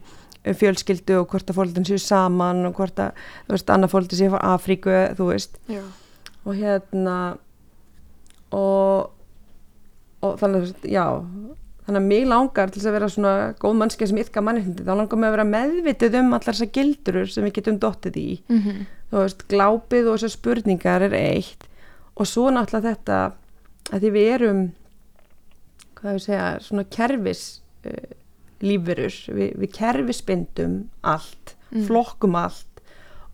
um 0.45 0.57
fjölskyldu 0.59 1.15
og 1.21 1.31
hvort 1.31 1.49
að 1.49 1.57
fólkdun 1.57 1.87
séu 1.87 1.97
saman 2.03 2.65
og 2.69 2.75
hvort 2.77 2.99
að, 3.01 3.15
þú 3.47 3.55
veist, 3.55 3.71
annað 3.73 3.93
fólkdun 3.95 4.19
séu 4.19 4.29
frá 4.35 4.43
Afríku, 4.53 4.93
þú 5.17 5.29
veist, 5.31 5.57
Já. 5.71 5.81
og 6.45 6.59
hérna, 6.59 7.15
og, 8.55 9.11
og 10.23 10.37
þannig 10.41 10.67
að, 10.67 10.87
já, 10.91 11.05
þannig 11.87 12.01
að 12.01 12.07
mig 12.07 12.27
langar 12.27 12.71
til 12.73 12.83
að 12.83 12.95
vera 12.97 13.09
svona 13.09 13.33
góð 13.59 13.79
mannskja 13.79 14.07
sem 14.07 14.21
yfka 14.21 14.43
mannindi, 14.43 14.83
þá 14.83 14.93
langar 14.93 15.19
mig 15.19 15.29
að 15.29 15.35
vera 15.37 15.47
meðvitið 15.51 16.19
um 16.21 16.33
allar 16.33 16.53
þessar 16.53 16.71
gildurur 16.75 17.31
sem 17.31 17.47
við 17.47 17.57
getum 17.59 17.79
dottið 17.79 18.21
í, 18.21 18.29
Mm 18.49 18.85
þú 19.07 19.21
veist, 19.23 19.43
glápið 19.47 20.07
og 20.11 20.17
þessar 20.17 20.31
spurningar 20.33 21.01
er 21.05 21.13
eitt 21.15 21.67
og 22.19 22.27
svo 22.27 22.49
náttúrulega 22.51 22.89
þetta 22.91 23.19
að 23.95 24.01
því 24.03 24.09
við 24.11 24.31
erum 24.33 24.59
hvað 25.95 26.17
ég 26.17 26.23
segja, 26.25 26.47
svona 26.59 26.83
kerfis 26.91 27.43
uh, 27.87 28.11
lífurur, 28.59 29.15
við, 29.31 29.53
við 29.61 29.71
kerfisbindum 29.77 30.89
allt, 31.01 31.53
Mm. 31.67 31.83
flokkum 31.83 32.35
allt 32.39 32.81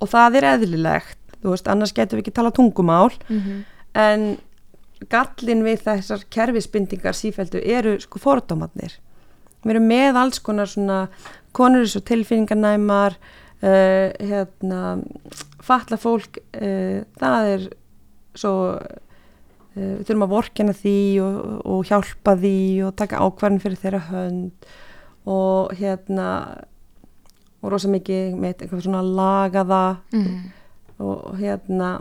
og 0.01 0.09
það 0.09 0.37
er 0.39 0.45
eðlilegt, 0.55 1.19
þú 1.43 1.51
veist, 1.53 1.67
annars 1.69 1.93
getum 1.93 2.17
við 2.17 2.23
ekki 2.23 2.31
tala 2.33 2.51
tungumál. 2.51 3.11
-hmm. 3.27 3.63
en 3.93 4.37
gallin 5.11 5.63
við 5.65 5.83
þessar 5.87 6.25
kerfisbindingar 6.33 7.17
sífældu 7.17 7.61
eru 7.63 7.97
sko 8.03 8.21
fordómatnir 8.21 8.97
við 9.63 9.75
erum 9.75 9.87
með 9.87 10.19
alls 10.19 10.41
konar 10.43 10.67
svona 10.71 11.07
konur 11.55 11.85
er 11.85 11.91
svo 11.91 12.01
tilfinningarnæmar 12.07 13.15
uh, 13.63 14.09
hérna 14.19 14.81
fatla 15.63 15.99
fólk 16.01 16.41
uh, 16.57 17.03
það 17.19 17.49
er 17.53 17.67
svo 18.35 18.53
uh, 18.73 18.99
við 19.75 20.03
þurfum 20.07 20.25
að 20.27 20.33
vorkjana 20.35 20.75
því 20.77 20.97
og, 21.25 21.37
og 21.65 21.85
hjálpa 21.89 22.35
því 22.41 22.57
og 22.87 22.95
taka 22.99 23.21
ákvarðin 23.25 23.63
fyrir 23.63 23.81
þeirra 23.81 24.03
hönd 24.11 24.67
og 25.29 25.71
hérna 25.79 26.27
og 27.63 27.71
rosa 27.71 27.87
mikið 27.87 28.33
með 28.35 28.57
eitthvað 28.65 28.83
svona 28.85 29.03
lagaða 29.07 29.83
Mm. 30.13 30.51
og, 30.99 31.15
og 31.31 31.37
hérna 31.39 31.93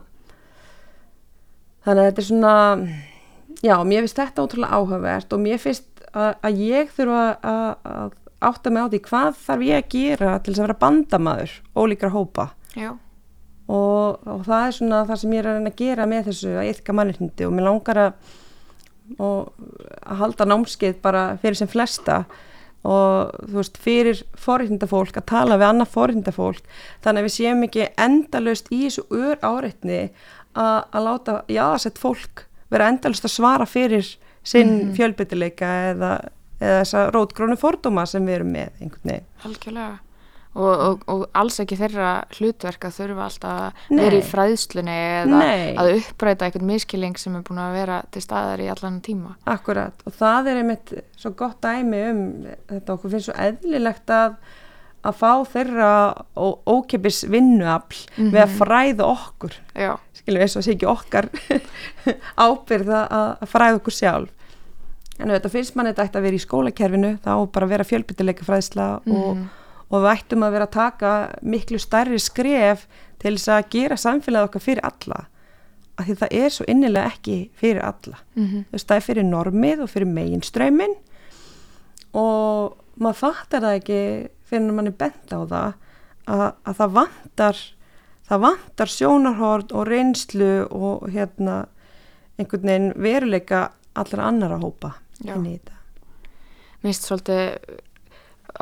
þannig 1.87 2.03
að 2.03 2.09
þetta 2.09 2.23
er 2.23 2.29
svona 2.29 2.57
já, 3.62 3.77
mér 3.87 4.05
finnst 4.05 4.21
þetta 4.23 4.47
ótrúlega 4.47 4.81
áhugavert 4.81 5.37
og 5.37 5.45
mér 5.45 5.62
finnst 5.62 5.89
að, 6.12 6.35
að 6.43 6.61
ég 6.67 6.93
þurfa 6.97 7.23
að, 7.53 7.71
að 7.93 8.19
átta 8.43 8.75
mig 8.75 8.85
á 8.85 8.91
því 8.93 9.01
hvað 9.07 9.41
þarf 9.47 9.65
ég 9.69 9.81
að 9.81 9.97
gera 9.97 10.37
til 10.39 10.53
þess 10.53 10.61
að 10.61 10.67
vera 10.67 10.83
bandamaður 10.83 11.57
ólíkra 11.79 12.12
hópa. 12.12 12.47
Og, 13.73 14.23
og 14.27 14.47
það 14.49 14.65
er 14.67 14.77
svona 14.77 15.03
það 15.09 15.21
sem 15.21 15.35
ég 15.35 15.43
er 15.43 15.49
að 15.49 15.59
reyna 15.59 15.73
að 15.73 15.83
gera 15.83 16.07
með 16.11 16.31
þessu 16.31 16.55
að 16.59 16.71
yfka 16.73 16.97
mannreitindi 16.99 17.47
og 17.47 17.55
mér 17.55 17.69
langar 17.69 18.01
að 18.03 18.33
og 19.21 19.53
að 20.03 20.23
halda 20.23 20.47
námskeið 20.49 20.99
bara 21.05 21.23
fyrir 21.43 21.59
sem 21.59 21.71
flesta. 21.71 22.23
Og 22.83 23.31
þú 23.47 23.59
veist, 23.61 23.77
fyrir 23.79 24.23
forréttindafólk 24.43 25.21
að 25.21 25.29
tala 25.31 25.59
við 25.61 25.69
annað 25.69 25.93
forréttindafólk. 25.93 26.65
Þannig 27.05 27.21
að 27.21 27.29
við 27.29 27.35
séum 27.37 27.67
ekki 27.69 27.85
endalaust 28.07 28.71
í 28.75 28.81
þessu 28.89 29.05
ör 29.15 29.45
áreitni 29.47 30.01
að, 30.54 31.02
láta 31.06 31.37
jáðarsett 31.49 31.99
fólk 31.99 32.47
vera 32.73 32.88
endalaust 32.92 33.25
að 33.28 33.35
svara 33.37 33.66
fyrir 33.68 34.06
sinn 34.44 34.73
Mhm. 34.88 34.94
fjölbyttileika 34.97 35.66
eða, 35.92 36.12
eða 36.61 36.78
þessa 36.82 37.11
rótgrónu 37.14 37.56
fordóma 37.61 38.06
sem 38.06 38.25
við 38.26 38.35
erum 38.40 38.52
með 38.52 38.71
einhvern 38.80 39.04
veginn. 39.12 39.28
Algjörlega. 39.44 39.99
Og, 40.54 40.80
og, 40.85 41.04
og 41.09 41.23
alls 41.35 41.56
ekki 41.62 41.78
þeirra 41.80 42.25
hlutverk 42.37 42.82
að 42.85 42.97
þurfa 42.99 43.23
alltaf 43.25 43.52
að 43.62 44.00
vera 44.02 44.16
í 44.18 44.25
fræðslunni 44.28 44.97
eða 45.23 45.38
Nei. 45.40 45.76
að 45.80 45.92
uppræta 45.97 46.44
eitthvað 46.44 46.66
miskilling 46.68 47.16
sem 47.16 47.37
er 47.38 47.42
búin 47.47 47.59
að 47.62 47.73
vera 47.78 48.02
til 48.12 48.21
staðar 48.21 48.61
í 48.61 48.66
allan 48.68 48.99
tíma. 49.00 49.32
Akkurat 49.49 49.94
og 50.04 50.12
það 50.12 50.50
er 50.52 50.61
einmitt 50.61 50.92
svo 51.16 51.30
gott 51.40 51.62
dæmi 51.64 52.02
um 52.11 52.21
þetta 52.68 52.92
okkur 52.99 53.14
finnst 53.14 53.30
svo 53.30 53.38
eðlilegt 53.47 54.12
að 54.12 54.37
að 55.02 55.16
fá 55.18 55.30
þeirra 55.52 55.88
ó- 56.38 56.59
ókeypis 56.71 57.25
vinnuafl 57.32 58.02
við 58.18 58.38
að 58.44 58.52
fræða 58.61 59.06
okkur. 59.09 59.56
Já. 59.75 59.97
skilum 60.14 60.38
við 60.38 60.44
eins 60.47 60.56
og 60.56 60.62
sé 60.66 60.75
ekki 60.76 60.87
okkar 60.87 61.26
ábyrð 62.47 62.92
að, 62.94 63.42
fræða 63.50 63.80
okkur 63.80 63.97
sjálf. 63.97 64.30
En 65.18 65.28
þetta 65.30 65.50
finnst 65.52 65.75
mann 65.76 65.87
þetta 65.90 66.18
að 66.18 66.23
vera 66.28 66.38
í 66.38 66.42
skólakerfinu 66.42 67.11
þá 67.25 67.32
bara 67.52 67.66
vera 67.71 67.85
fjölbyttileika 67.87 68.47
fræðsla 68.47 68.87
og, 69.02 69.37
Mhm. 69.37 69.42
og 69.92 70.02
við 70.02 70.12
ættum 70.16 70.42
að 70.47 70.52
vera 70.56 70.66
að 70.66 70.76
taka 70.78 71.11
miklu 71.42 71.78
stærri 71.78 72.18
skref 72.18 72.87
til 73.18 73.35
þess 73.37 73.49
að 73.52 73.68
gera 73.71 73.97
samfélagið 73.97 74.49
okkar 74.49 74.61
fyrir 74.64 74.85
alla. 74.88 75.26
Af 75.99 76.06
því 76.09 76.14
það 76.23 76.32
er 76.32 76.49
svo 76.50 76.64
innilega 76.73 77.11
ekki 77.12 77.37
fyrir 77.61 77.82
alla. 77.85 78.18
Mm 78.35 78.47
þú 78.49 78.73
veist, 78.73 78.87
það 78.88 78.97
er 78.97 79.06
fyrir 79.11 79.25
normið 79.28 79.82
og 79.85 79.90
fyrir 79.92 80.09
meginströmmin 80.09 80.94
og 82.14 82.76
maður 83.00 83.18
fattar 83.21 83.61
það 83.64 83.76
ekki 83.80 84.00
fyrir 84.52 84.75
mann 84.76 84.90
er 84.92 84.99
bent 85.00 85.32
á 85.32 85.40
það 85.40 85.71
að, 86.28 86.49
að 86.62 86.80
það 86.80 86.99
vantar 86.99 87.62
það 88.28 88.42
vantar 88.47 88.92
sjónarhort 88.92 89.73
og 89.76 89.87
reynslu 89.88 90.52
og 90.71 91.06
hérna 91.12 91.62
einhvern 92.40 92.68
veginn 92.68 92.92
veruleika 92.97 93.62
allra 93.99 94.28
annara 94.30 94.59
hópa 94.62 94.94
Já. 95.21 95.35
inn 95.35 95.49
í 95.49 95.56
þetta. 95.56 95.78
Mér 96.82 96.90
finnst 96.90 97.09
svolítið 97.09 97.80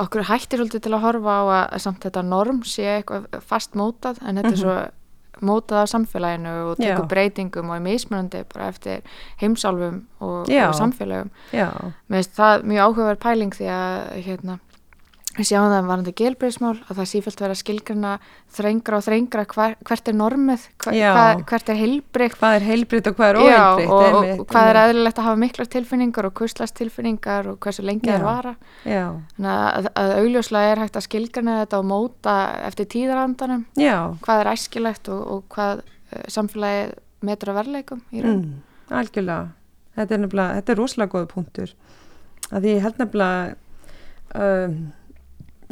okkur 0.00 0.26
hættir 0.28 0.60
svolítið 0.60 0.86
til 0.86 0.94
að 0.94 1.04
horfa 1.04 1.34
á 1.34 1.42
að, 1.42 1.76
samt 1.84 2.06
þetta 2.06 2.24
norm 2.26 2.62
sé 2.68 2.86
eitthvað 2.96 3.28
fast 3.46 3.76
mótað 3.78 4.20
en 4.22 4.40
þetta 4.40 4.52
er 4.54 4.60
svo 4.60 4.78
mótað 5.40 5.84
af 5.84 5.90
samfélaginu 5.94 6.52
og 6.68 6.80
tekur 6.80 7.06
breytingum 7.08 7.70
og 7.70 7.78
er 7.78 7.84
mismunandi 7.84 8.42
bara 8.50 8.68
eftir 8.68 9.04
heimsálfum 9.40 10.02
og, 10.20 10.50
og 10.50 10.74
samfélagum 10.76 11.30
já, 11.54 11.70
Mér 12.10 12.20
finnst 12.20 12.34
það 12.36 12.66
mjög 12.68 12.82
áhugaverð 12.84 13.22
pæling 13.22 13.56
því 13.56 13.70
að 13.72 13.94
hérna, 14.26 14.58
við 15.36 15.46
sjáum 15.46 15.70
það 15.70 15.88
varandi 15.88 16.12
gelbreyðsmál 16.18 16.72
að 16.90 16.96
það 16.98 17.06
sífælt 17.06 17.40
verið 17.40 17.54
að 17.54 17.58
skilgrana 17.60 18.12
þrengra 18.50 18.98
og 18.98 19.04
þrengra 19.06 19.44
hver, 19.52 19.76
hvert 19.86 20.10
er 20.10 20.16
normið, 20.18 20.64
hver, 20.82 20.96
hvað, 20.98 21.42
hvert 21.52 21.70
er 21.70 21.78
heilbreykt 21.78 22.38
hvað 22.40 22.56
er 22.56 22.66
heilbritt 22.66 23.10
og 23.10 23.16
hvað 23.20 23.30
er 23.30 23.38
Já, 23.38 23.60
óheilbritt 23.60 23.92
og, 23.94 24.16
og, 24.18 24.42
og 24.42 24.50
hvað 24.50 24.70
er 24.72 24.80
eðlilegt 24.80 25.22
að 25.22 25.28
hafa 25.28 25.40
miklar 25.44 25.70
tilfinningar 25.76 26.28
og 26.28 26.34
kurslast 26.40 26.76
tilfinningar 26.80 27.52
og 27.52 27.60
hversu 27.62 27.86
lengi 27.86 28.10
það 28.10 28.26
vara. 28.26 28.54
Já, 28.82 29.04
þannig 29.36 29.54
að, 29.54 29.88
að 30.02 30.16
augljóslega 30.18 30.74
er 30.74 30.84
hægt 30.84 30.98
að 30.98 31.06
skilgrana 31.06 31.56
þetta 31.62 31.80
og 31.80 31.88
móta 31.92 32.36
eftir 32.66 32.90
tíðarandanum. 32.96 33.64
Já, 33.78 33.96
hvað 34.26 34.44
er 34.44 34.52
æskilegt 34.56 35.14
og, 35.14 35.24
og 35.36 35.48
hvað 35.54 35.86
uh, 35.86 36.26
samfélagið 36.26 36.94
metur 37.30 37.52
að 37.52 37.60
verleikum 37.60 38.02
mm, 38.10 38.46
algjörlega. 38.98 39.50
Þetta 40.00 40.16
er 40.16 40.30
þetta 40.58 40.72
er 40.72 40.78
rosalega 40.80 41.14
góð 41.14 41.26
punktur. 41.30 41.74
Að 42.50 42.64
því 42.64 42.72
ég 42.72 42.82
held 42.82 42.98
nefnilega 42.98 43.52
um, 44.34 44.80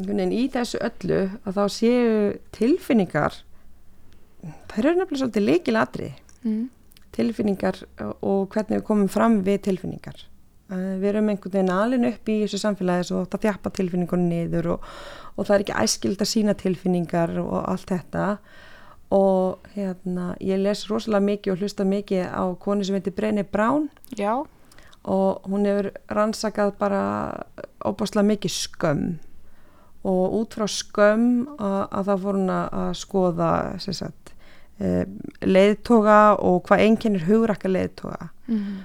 veginn 0.06 0.32
í 0.34 0.46
þessu 0.52 0.80
öllu 0.84 1.20
að 1.42 1.58
þá 1.58 1.64
séu 1.74 2.16
tilfinningar 2.54 3.42
þær 4.42 4.86
eru 4.86 4.98
nefnilega 5.00 5.22
svolítið 5.22 5.46
leikilatri 5.46 6.08
mm. 6.44 6.64
tilfinningar 7.16 7.80
og 8.04 8.48
hvernig 8.52 8.80
við 8.80 8.86
komum 8.86 9.10
fram 9.10 9.40
við 9.46 9.62
tilfinningar. 9.68 10.24
Við 10.68 11.06
erum 11.08 11.30
einhvern 11.32 11.54
veginn 11.54 11.72
alin 11.72 12.08
upp 12.10 12.28
í 12.28 12.42
þessu 12.42 12.60
samfélagi 12.60 13.08
svo 13.08 13.22
það 13.24 13.46
þjappa 13.46 13.72
tilfinningunum 13.78 14.28
niður 14.28 14.74
og, 14.74 14.88
og 15.34 15.48
það 15.48 15.54
er 15.54 15.64
ekki 15.64 15.78
æskild 15.82 16.24
að 16.24 16.32
sína 16.34 16.54
tilfinningar 16.60 17.32
og 17.40 17.62
allt 17.62 17.88
þetta. 17.88 18.26
Og 19.16 19.70
hérna 19.72 20.34
ég 20.44 20.60
les 20.60 20.84
rosalega 20.90 21.24
mikið 21.24 21.54
og 21.54 21.62
hlusta 21.62 21.86
mikið 21.88 22.26
á 22.28 22.44
konu 22.60 22.84
sem 22.84 22.98
heitir 22.98 23.16
Brené 23.16 23.46
Brown. 23.48 23.88
Já, 24.12 24.44
og 25.08 25.48
hún 25.48 25.64
hefur 25.64 25.88
rannsakað 26.12 26.74
bara 26.76 27.00
óbáslega 27.80 28.28
mikið 28.28 28.52
skömm 28.52 29.16
og 30.08 30.36
út 30.40 30.56
frá 30.56 30.66
skömm 30.72 31.30
að, 31.58 31.80
að 31.92 32.10
það 32.10 32.26
hún 32.26 32.52
að, 32.54 32.92
skoða 32.98 33.50
sagt, 33.84 34.32
eh, 34.80 35.04
leiðtoga 35.44 36.20
og 36.44 36.62
hvað 36.68 36.84
einkennir 36.86 37.26
hugrakka 37.28 37.70
leiðtoga 37.70 38.30
mm. 38.48 38.78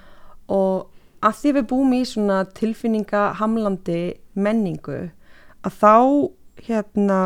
og 0.51 0.89
að 1.23 1.39
því 1.39 1.55
við 1.57 1.67
búum 1.71 1.95
í 1.95 2.03
svona 2.07 2.43
tilfinningahamlandi 2.57 4.01
menningu 4.35 4.99
að 5.63 5.77
þá 5.79 5.97
hérna 6.67 7.19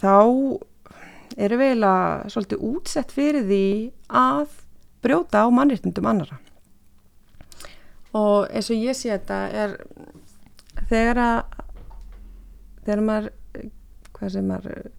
þá 0.00 0.16
erum 1.40 1.60
við 1.60 1.72
eiginlega 1.72 2.30
svolítið 2.32 2.62
útsett 2.70 3.12
fyrir 3.14 3.46
því 3.48 3.64
að 4.20 4.54
brjóta 5.04 5.44
á 5.46 5.48
mannréttindum 5.54 6.08
annara 6.10 6.38
og 8.16 8.50
eins 8.50 8.70
og 8.70 8.78
ég 8.78 8.96
sé 8.98 9.12
þetta 9.12 9.40
er 9.64 9.76
þegar 10.90 11.22
að 11.24 11.58
þegar 12.90 13.04
maður 13.06 13.30
hvað 14.18 14.32
sem 14.34 14.48
maður 14.50 14.90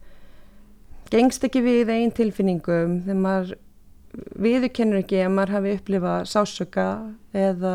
gengst 1.12 1.44
ekki 1.44 1.62
við 1.66 1.92
einn 1.92 2.14
tilfinningum 2.16 2.94
þegar 3.04 3.20
maður 3.26 3.52
viðurkennur 4.44 5.02
ekki 5.04 5.20
að 5.26 5.34
maður 5.36 5.54
hafi 5.58 5.74
upplifað 5.78 6.24
sásöka 6.32 6.86
eða 7.38 7.74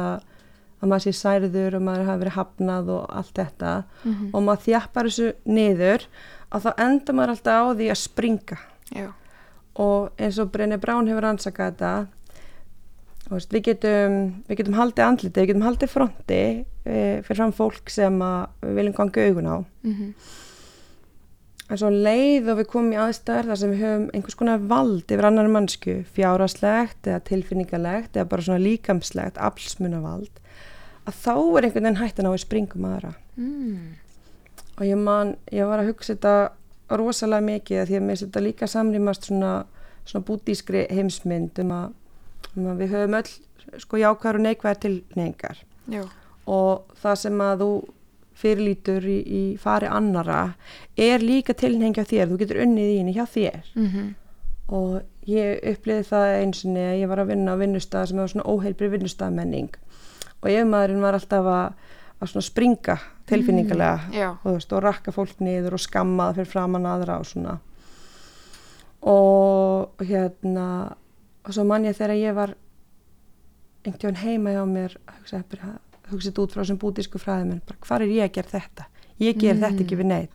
að 0.77 0.89
maður 0.91 1.05
sé 1.07 1.13
særður 1.17 1.77
og 1.79 1.85
maður 1.87 2.09
hafi 2.11 2.23
verið 2.25 2.37
hafnað 2.37 2.91
og 2.97 3.05
allt 3.21 3.35
þetta 3.39 3.71
Mhm. 4.05 4.27
og 4.35 4.43
maður 4.45 4.65
þjappar 4.67 5.09
þessu 5.09 5.29
niður 5.47 6.07
að 6.53 6.67
þá 6.67 6.71
enda 6.87 7.13
maður 7.17 7.33
alltaf 7.37 7.63
á 7.65 7.71
því 7.79 7.87
að 7.95 8.03
springa 8.03 8.59
já, 8.95 9.09
og 9.77 10.11
eins 10.19 10.39
og 10.39 10.51
Brené 10.53 10.77
Brown 10.81 11.09
hefur 11.09 11.25
ansakað 11.31 11.73
þetta 11.73 12.07
veist, 13.31 13.53
við, 13.53 13.63
getum, 13.71 14.19
við 14.47 14.61
getum 14.61 14.79
haldið 14.79 15.07
andliti, 15.07 15.41
við 15.41 15.51
getum 15.51 15.67
haldið 15.67 15.93
fronti 15.93 16.43
e, 16.87 16.99
fyrir 17.27 17.41
fram 17.41 17.55
fólk 17.57 17.91
sem 17.91 18.19
við 18.63 18.77
viljum 18.81 18.99
ganga 18.99 19.31
augun 19.31 19.51
á. 19.51 19.57
Mm 19.87 20.11
en 21.67 21.81
svo 21.81 21.91
leið 21.91 22.51
og 22.53 22.61
við 22.61 22.69
komum 22.71 22.95
í 22.95 22.99
aðstæður 23.01 23.51
þar 23.51 23.61
sem 23.61 23.73
við 23.73 23.83
höfum 23.83 24.07
einhvers 24.15 24.39
konar 24.39 24.67
vald 24.71 25.11
yfir 25.11 25.27
annar 25.27 25.49
mannsku, 25.51 25.97
fjáraslegt 26.15 27.09
eða 27.11 27.23
tilfinningalegt 27.27 28.17
eða 28.17 28.29
bara 28.31 28.47
svona 28.47 28.63
líkamslegt 28.63 29.41
aflsmunavald 29.43 30.43
að 31.07 31.19
þá 31.23 31.33
er 31.35 31.67
einhvern 31.67 31.89
veginn 31.89 32.01
hættan 32.01 32.31
á 32.31 32.33
að 32.33 32.43
springum 32.43 32.87
aðra. 32.89 33.13
Mm. 33.37 33.97
og 34.77 34.85
ég 34.87 34.99
man, 35.01 35.35
ég 35.53 35.69
var 35.69 35.83
að 35.83 35.91
hugsa 35.91 36.15
þetta 36.15 36.97
rosalega 36.99 37.47
mikið 37.47 37.83
því 37.89 37.99
að 37.99 38.07
mér 38.07 38.21
þetta 38.23 38.45
líka 38.45 38.69
samrýmast 38.71 39.29
svona, 39.29 39.53
svona 40.07 40.27
bútískri 40.29 40.87
heimsmynd 40.93 41.59
um 41.65 41.75
að 41.75 41.87
við 42.57 42.95
höfum 42.97 43.19
öll 43.21 43.81
sko 43.83 44.01
jákvæðar 44.01 44.39
og 44.39 44.47
neikvæðar 44.47 44.83
tilneingar 44.83 45.63
já, 45.91 46.03
og 46.47 46.99
það 47.03 47.19
sem 47.23 47.41
að 47.43 47.65
þú 47.65 47.71
fyrirlítur 48.37 49.09
í, 49.09 49.17
í 49.25 49.43
fari 49.61 49.89
annara 49.89 50.41
er 50.97 51.25
líka 51.25 51.57
tilneingi 51.57 52.05
á 52.05 52.07
þér, 52.07 52.31
þú 52.31 52.39
getur 52.43 52.63
unnið 52.67 52.93
í 52.93 52.97
henni 53.01 53.17
hjá 53.17 53.25
þér. 53.33 53.75
Mm 53.75 54.15
og 54.73 55.03
ég 55.31 55.61
uppliði 55.73 56.07
það 56.09 56.33
einsinni 56.41 56.83
að 56.83 57.01
ég 57.01 57.11
var 57.11 57.23
að 57.23 57.31
vinna 57.33 57.55
á 57.55 57.61
vinnustað 57.61 58.09
sem 58.11 58.21
var 58.21 58.33
svona 58.33 58.49
óheilbri 58.51 58.91
vinnustafmenning. 58.95 59.71
Og 60.43 60.51
ég 60.51 60.67
maðurinn 60.69 61.05
var 61.05 61.19
alltaf 61.19 61.47
að, 61.51 61.95
að 62.23 62.37
springa 62.47 62.99
tilfinningalega. 63.31 64.11
Já, 64.15 64.29
og, 64.35 64.57
veist, 64.57 64.75
og 64.75 64.83
rakka 64.85 65.15
fólk 65.15 65.41
niður 65.43 65.79
og 65.79 65.83
skamma 65.83 66.31
það 66.31 66.41
fyrir 66.41 66.53
framann 66.53 66.91
aðra 66.91 67.19
og 67.23 67.29
svona. 67.31 67.57
Og 69.07 70.07
hérna 70.07 70.69
og 71.47 71.55
svo 71.55 71.65
man 71.65 71.87
ég 71.87 71.97
þegar 71.97 72.19
ég 72.19 72.35
var 72.37 72.55
einhvern 73.87 74.19
heima 74.21 74.55
hjá 74.55 74.65
mér 74.67 74.97
hugsaði 75.21 75.61
þetta 76.11 76.43
út 76.43 76.55
frá 76.55 76.65
sem 76.67 76.79
bútísku 76.79 77.21
fræðum 77.23 77.61
bara 77.67 77.79
hvar 77.87 78.03
er 78.05 78.15
ég 78.15 78.27
að 78.27 78.35
gera 78.39 78.55
þetta 78.57 78.89
ég 79.23 79.39
ger 79.39 79.55
Mm. 79.55 79.63
þetta 79.63 79.85
ekki 79.85 80.01
við 80.01 80.11
neitt 80.11 80.35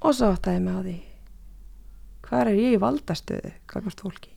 og 0.00 0.14
svo 0.14 0.30
áttaði 0.32 0.56
ég 0.56 0.64
mig 0.64 0.74
á 0.74 0.80
því 0.84 0.96
hvar 2.24 2.48
er 2.48 2.56
ég 2.58 2.76
í 2.76 2.80
valdastöðu 2.80 3.52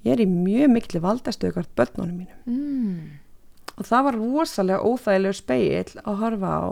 ég 0.04 0.12
er 0.12 0.20
í 0.22 0.28
mjög 0.28 0.74
miklu 0.74 1.00
valdastöðu 1.02 1.54
hvert 1.54 1.76
börnunum 1.76 2.18
mínum 2.18 2.42
mm. 2.46 3.00
og 3.78 3.86
það 3.86 4.04
var 4.10 4.20
rosalega 4.20 4.84
óþægilegur 4.84 5.40
speill 5.40 6.02
að 6.04 6.20
horfa 6.22 6.52
á 6.58 6.66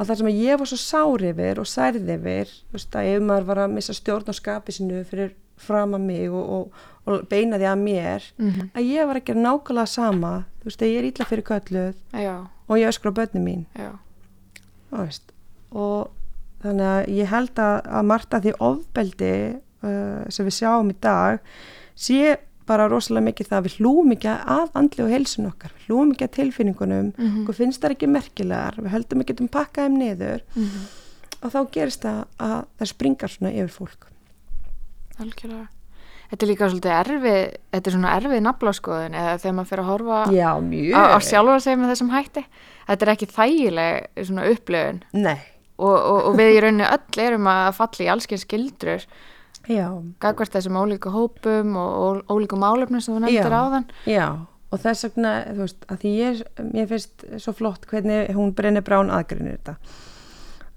að 0.00 0.08
það 0.08 0.16
sem 0.20 0.30
ég 0.32 0.58
var 0.58 0.70
svo 0.70 0.80
sár 0.80 1.24
yfir 1.30 1.60
og 1.60 1.68
særði 1.68 2.14
yfir 2.16 2.48
þú 2.48 2.76
veist, 2.76 2.94
að 2.96 3.10
ef 3.14 3.22
maður 3.22 3.48
var 3.50 3.62
að 3.64 3.74
missa 3.76 3.96
stjórn 3.96 4.32
á 4.32 4.34
skapi 4.34 4.72
sinu 4.72 5.04
fyrir 5.04 5.34
fram 5.60 5.94
að 5.98 6.04
mig 6.08 6.28
og, 6.30 6.50
og, 6.56 6.84
og 7.06 7.26
beina 7.30 7.58
því 7.60 7.68
að 7.72 7.82
mér 7.84 8.28
Mm 8.38 8.70
að 8.74 8.88
ég 8.90 9.06
var 9.10 9.16
að 9.20 9.24
gera 9.30 9.44
nákvæmlega 9.46 9.86
sama 9.88 10.32
þú 10.60 10.68
veist, 10.70 10.82
að 10.82 10.92
ég 10.92 10.98
er 11.02 11.08
illa 11.10 11.24
fyrir 11.30 11.44
kölluð 11.50 11.94
já, 12.24 12.34
og 12.68 12.78
ég 12.78 12.88
öskra 12.92 13.12
börnum 13.16 13.44
mín. 13.44 13.64
Og 15.72 16.10
þannig 16.62 16.86
að 16.90 17.08
ég 17.16 17.28
held 17.30 17.58
að, 17.62 17.74
að 17.88 18.06
margt 18.10 18.34
að 18.36 18.46
því 18.48 18.54
ofbeldi 18.66 19.32
uh, 19.86 20.22
sem 20.28 20.46
við 20.48 20.56
sjáum 20.58 20.90
í 20.92 20.96
dag 21.00 21.38
sé 22.00 22.36
bara 22.70 22.86
rosalega 22.90 23.24
mikið 23.30 23.48
það 23.50 23.58
að 23.58 23.64
við 23.66 23.76
hlúum 23.80 24.12
ekki 24.14 24.28
að 24.30 24.76
andli 24.78 25.02
og 25.02 25.10
heilsun 25.10 25.48
okkar, 25.48 25.72
við 25.74 25.86
hlúum 25.88 26.12
ekki 26.14 26.26
að 26.28 26.34
tilfinningunum 26.36 27.08
Mhm. 27.16 27.40
okkur 27.42 27.56
finnst 27.58 27.80
það 27.82 27.94
ekki 27.96 28.10
merkilegar 28.12 28.76
við 28.78 28.92
höldum 28.94 29.24
ekki 29.24 29.40
um 29.40 29.48
pakka 29.48 29.86
þeim 29.88 29.98
niður. 29.98 30.42
Mm 30.56 30.82
og 31.40 31.48
þá 31.54 31.60
gerist 31.72 32.02
það 32.04 32.18
að 32.44 32.58
það 32.78 32.88
springar 32.90 33.30
svona 33.32 33.50
yfir 33.56 33.70
fólk 33.72 34.02
algjörlega. 35.24 35.68
Þetta 36.30 36.46
er 36.46 36.50
líka 36.52 36.66
svolítið 36.70 36.92
erfið, 36.94 37.38
þetta 37.74 37.90
er 37.90 37.94
svona 37.96 38.10
erfið 38.14 38.42
naflaskoðun 38.46 39.16
eða 39.18 39.38
þegar 39.42 39.54
maður 39.56 39.70
fyrir 39.70 39.82
að 39.82 39.88
horfa 39.90 40.18
á, 40.94 41.02
á 41.10 41.18
sjálfa 41.26 41.56
sig 41.64 41.78
með 41.80 41.90
þessum 41.90 42.12
hætti. 42.14 42.44
Þetta 42.86 43.06
er 43.06 43.12
ekki 43.14 43.28
þægileg 43.34 44.26
svona 44.28 44.44
upplöfun 44.52 45.00
Nei, 45.18 45.40
og, 45.80 45.96
og, 45.96 46.20
og 46.30 46.38
við 46.38 46.52
í 46.54 46.60
rauninni 46.62 46.86
öll 46.86 47.24
erum 47.24 47.50
að 47.50 47.72
falla 47.80 48.06
í 48.06 48.10
allskins 48.14 48.46
skildrur 48.46 49.06
já, 49.66 49.86
gagvart 50.22 50.54
þessum 50.54 50.78
ólíku 50.80 51.12
hópum 51.14 51.74
og, 51.80 52.22
ólíku 52.30 52.58
málefnum 52.60 53.02
sem 53.02 53.16
þú 53.16 53.24
nefndir 53.24 53.50
Já. 53.50 53.60
áðan. 53.60 53.88
já. 54.06 54.26
Og 54.70 54.78
þess 54.78 55.08
vegna, 55.08 55.32
þú 55.50 55.64
veist, 55.64 55.80
að 55.90 56.04
því 56.04 56.10
ég 56.14 56.42
mér 56.70 56.86
finnst 56.92 57.24
svo 57.42 57.54
flott 57.58 57.88
hvernig 57.90 58.30
hún 58.36 58.52
brennir 58.54 58.84
brán 58.86 59.10
aðgrinir 59.10 59.56
þetta. 59.58 59.74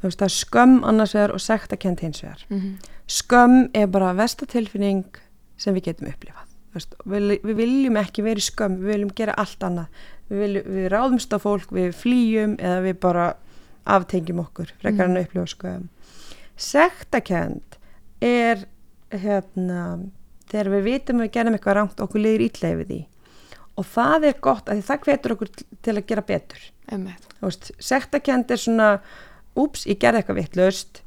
Þú 0.01 0.07
veist, 0.09 0.17
það 0.23 0.25
er 0.25 0.35
skömm 0.39 0.79
annars 0.89 1.13
vegar 1.13 1.33
og 1.35 1.43
sektakent 1.43 2.01
hins 2.01 2.23
vegar. 2.25 2.41
Mm 2.49 2.73
skömm 3.09 3.69
er 3.75 3.87
bara 3.91 4.13
vestatilfinning 4.17 5.05
sem 5.57 5.75
við 5.75 5.89
getum 5.91 6.09
upplifað. 6.11 6.49
Við, 7.05 7.35
við 7.45 7.55
viljum 7.59 7.97
ekki 8.01 8.23
vera 8.25 8.41
í 8.41 8.45
skömm 8.47 8.79
við 8.81 8.93
viljum 8.95 9.13
gera 9.15 9.35
allt 9.37 9.63
annað. 9.63 10.01
Við, 10.29 10.39
viljum, 10.41 10.69
við 10.77 10.87
ráðumst 10.93 11.35
á 11.35 11.37
fólk, 11.43 11.69
við 11.75 11.91
flýjum 11.99 12.55
eða 12.59 12.79
við 12.87 12.99
bara 13.03 13.27
aftengjum 13.83 14.39
okkur 14.45 14.71
frekar 14.81 15.09
en 15.09 15.17
að 15.19 15.27
upplifa 15.27 15.51
skömm. 15.53 15.89
Sektakend 16.57 17.77
er 18.23 18.63
hérna 19.13 19.81
þegar 20.49 20.69
við 20.77 20.85
vitum 20.87 21.19
að 21.21 21.27
við 21.27 21.33
gerum 21.37 21.57
eitthvað 21.57 21.77
rangt 21.79 22.01
okkur 22.03 22.23
liður 22.23 22.45
illa 22.47 22.71
yfir 22.73 22.89
því. 22.89 22.99
Og 23.73 23.87
það 23.89 24.27
er 24.29 24.39
gott 24.45 24.69
að 24.69 24.81
það 24.85 25.05
hvetur 25.07 25.35
okkur 25.35 25.49
til- 25.53 25.97
að 25.97 26.05
gera 26.07 26.21
betur. 26.21 26.61
Sektakend 27.79 28.51
er 28.51 28.57
svona 28.61 28.89
úps, 29.57 29.85
ég 29.85 29.99
gerði 29.99 30.21
eitthvað 30.23 30.39
vittlust 30.41 31.02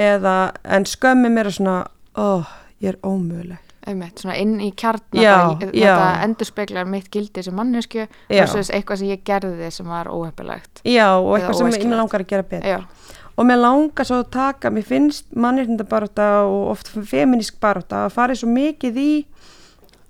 eða, 0.00 0.52
en 0.64 0.86
skömmi 0.88 1.30
mér 1.32 1.50
er 1.50 1.56
svona, 1.58 1.76
óh, 2.18 2.50
ég 2.82 2.94
er 2.94 2.98
ómöguleg. 3.06 3.60
Einmitt, 3.84 4.22
svona 4.22 4.38
inn 4.40 4.54
í 4.64 4.70
kjarnar 4.80 5.20
Já, 5.20 5.34
þetta 5.60 6.04
endur 6.24 6.48
speklar 6.48 6.86
mitt 6.88 7.10
gildi 7.12 7.42
sem 7.44 7.52
mannesku 7.52 8.06
versus 8.30 8.70
eitthvað 8.72 9.02
sem 9.02 9.10
ég 9.12 9.24
gerði 9.28 9.68
sem 9.76 9.90
var 9.92 10.08
óheppilegt. 10.08 10.80
Já, 10.88 11.18
og 11.18 11.34
eitthvað 11.36 11.58
sem 11.58 11.74
ég 11.74 11.92
langar 11.92 12.24
að 12.24 12.30
gera 12.30 12.46
betur. 12.48 12.70
Já, 12.70 13.20
og 13.34 13.48
mér 13.50 13.60
langar 13.60 14.08
svo 14.08 14.22
að 14.22 14.30
taka, 14.38 14.72
mér 14.72 14.88
finnst 14.88 15.28
mannréttindabarátta 15.36 16.30
og 16.48 16.72
oft 16.72 16.88
feminísk 16.94 17.60
barátta 17.60 18.06
að 18.06 18.16
fara 18.16 18.38
svo 18.38 18.48
mikið 18.54 19.00
í 19.04 19.10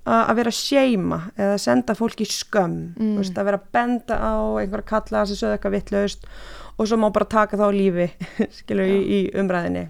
að 0.05 0.21
að 0.21 0.35
vera 0.37 0.51
að 0.53 0.59
seima 0.59 1.19
eða 1.33 1.55
senda 1.61 1.95
fólk 1.97 2.21
í 2.21 2.27
skömm. 2.29 2.77
Mm. 2.93 3.07
mm. 3.09 3.15
veist, 3.19 3.37
að 3.37 3.49
vera 3.49 3.59
að 3.59 3.71
benda 3.75 4.19
á 4.21 4.35
einhverja 4.61 4.91
kalla 4.93 5.25
sem 5.25 5.39
sögðu 5.39 5.57
eitthvað 5.57 5.77
vittlaust 5.79 6.29
og 6.75 6.87
svo 6.87 6.99
má 6.99 7.09
bara 7.13 7.29
taka 7.29 7.59
þá 7.59 7.67
lífi 7.75 8.09
skilur 8.59 8.89
í, 8.89 8.99
í 8.99 9.19
umræðinni 9.37 9.87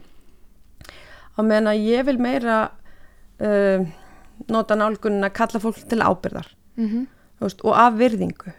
á 1.36 1.40
meðan 1.42 1.74
að 1.74 1.84
ég 1.84 2.06
vil 2.08 2.18
meira 2.22 2.60
uh, 3.42 3.86
nota 4.52 4.78
nálgunin 4.78 5.28
að 5.28 5.36
kalla 5.40 5.62
fólk 5.64 5.84
til 5.90 6.04
ábyrðar 6.04 6.50
mm 6.76 7.06
þú 7.40 7.48
veist, 7.48 7.66
og 7.66 7.78
af 7.80 8.00
virðingu. 8.00 8.54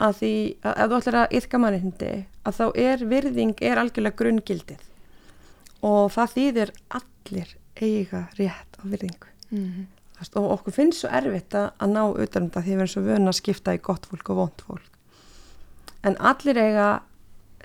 Að 0.00 0.16
því 0.20 0.34
að 0.64 0.82
ef 0.82 0.90
þú 0.90 0.98
ætlar 0.98 1.18
að 1.20 1.34
yfka 1.38 1.60
mannindi 1.60 2.12
að 2.48 2.58
þá 2.58 2.66
er 2.82 3.02
virðing 3.10 3.64
er 3.68 3.80
algjörlega 3.82 4.18
grunngildið. 4.20 4.84
Og 5.86 6.12
það 6.14 6.36
þýðir 6.36 6.72
allir 6.98 7.56
eiga 7.80 8.22
rétt 8.38 8.80
á 8.80 8.82
virðingu. 8.84 9.32
Mhm. 9.50 9.88
Þú 10.14 10.22
veist, 10.24 10.36
og 10.36 10.50
okkur 10.54 10.76
finnst 10.76 11.00
svo 11.00 11.10
erfitt 11.16 11.54
að, 11.56 11.70
að 11.80 11.92
ná 11.94 12.02
utan 12.24 12.42
um 12.46 12.50
það 12.52 12.64
því 12.64 12.72
við 12.72 12.80
erum 12.80 12.90
svo 12.92 13.02
vöna 13.06 13.30
að 13.32 13.38
skipta 13.38 13.74
í 13.76 13.80
gott 13.80 14.08
fólk 14.08 14.32
og 14.32 14.36
vond 14.36 14.64
fólk. 14.66 14.90
En 16.04 16.16
allir 16.16 16.60
eiga 16.60 16.88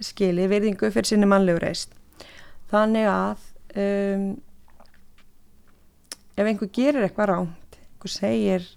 skili 0.03 0.47
virðingu 0.51 0.89
fyrir 0.91 1.07
sinni 1.09 1.29
mannlegu 1.29 1.61
reist 1.63 1.93
þannig 2.71 3.07
að 3.11 3.45
um, 3.79 4.25
ef 6.35 6.49
einhver 6.49 6.71
gerir 6.75 7.05
eitthvað 7.05 7.31
ránt 7.31 7.79
einhver 7.79 8.11
segir 8.11 8.67